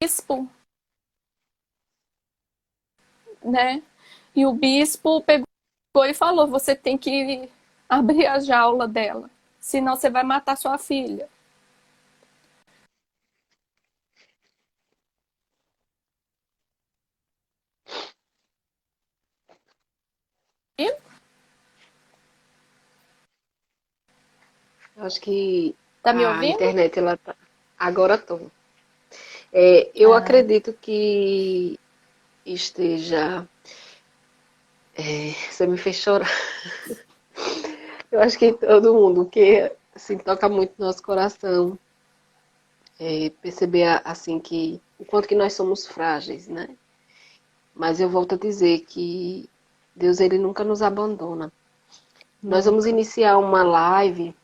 [0.00, 0.50] Bispo,
[3.44, 3.82] né?
[4.34, 5.46] E o bispo pegou
[6.06, 7.48] e falou: você tem que
[7.88, 11.28] abrir a jaula dela, senão você vai matar sua filha.
[24.96, 26.54] Acho que tá me a ouvindo?
[26.54, 27.34] internet ela tá.
[27.78, 28.40] Agora tô.
[29.52, 30.18] É, eu ah.
[30.18, 31.78] acredito que
[32.46, 33.46] esteja.
[34.94, 36.30] É, você me fez chorar.
[38.12, 41.78] eu acho que todo mundo que assim, toca muito no nosso coração
[43.00, 46.76] é, perceber assim que o quanto que nós somos frágeis, né?
[47.74, 49.48] Mas eu volto a dizer que
[49.94, 51.52] Deus ele nunca nos abandona.
[52.42, 54.34] Nós vamos iniciar uma live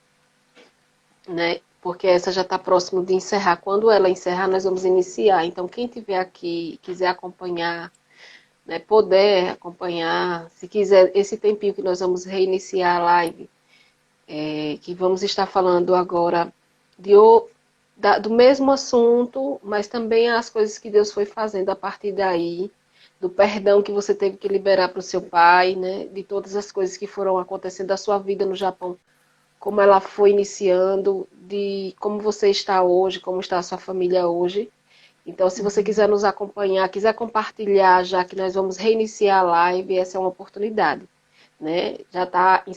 [1.29, 1.61] né?
[1.81, 3.59] Porque essa já está próximo de encerrar.
[3.59, 5.45] Quando ela encerrar, nós vamos iniciar.
[5.45, 7.93] Então, quem tiver aqui, quiser acompanhar,
[8.67, 13.49] né, poder acompanhar, se quiser, esse tempinho que nós vamos reiniciar a live,
[14.27, 16.53] é, que vamos estar falando agora
[16.99, 17.13] de,
[17.97, 22.71] da, do mesmo assunto, mas também as coisas que Deus foi fazendo a partir daí,
[23.21, 26.71] do perdão que você teve que liberar para o seu pai, né, de todas as
[26.71, 28.97] coisas que foram acontecendo da sua vida no Japão
[29.59, 34.71] como ela foi iniciando, de como você está hoje, como está a sua família hoje.
[35.27, 39.99] Então, se você quiser nos acompanhar, quiser compartilhar, já que nós vamos reiniciar a live,
[39.99, 41.07] essa é uma oportunidade.
[41.61, 41.99] Né?
[42.11, 42.63] Já está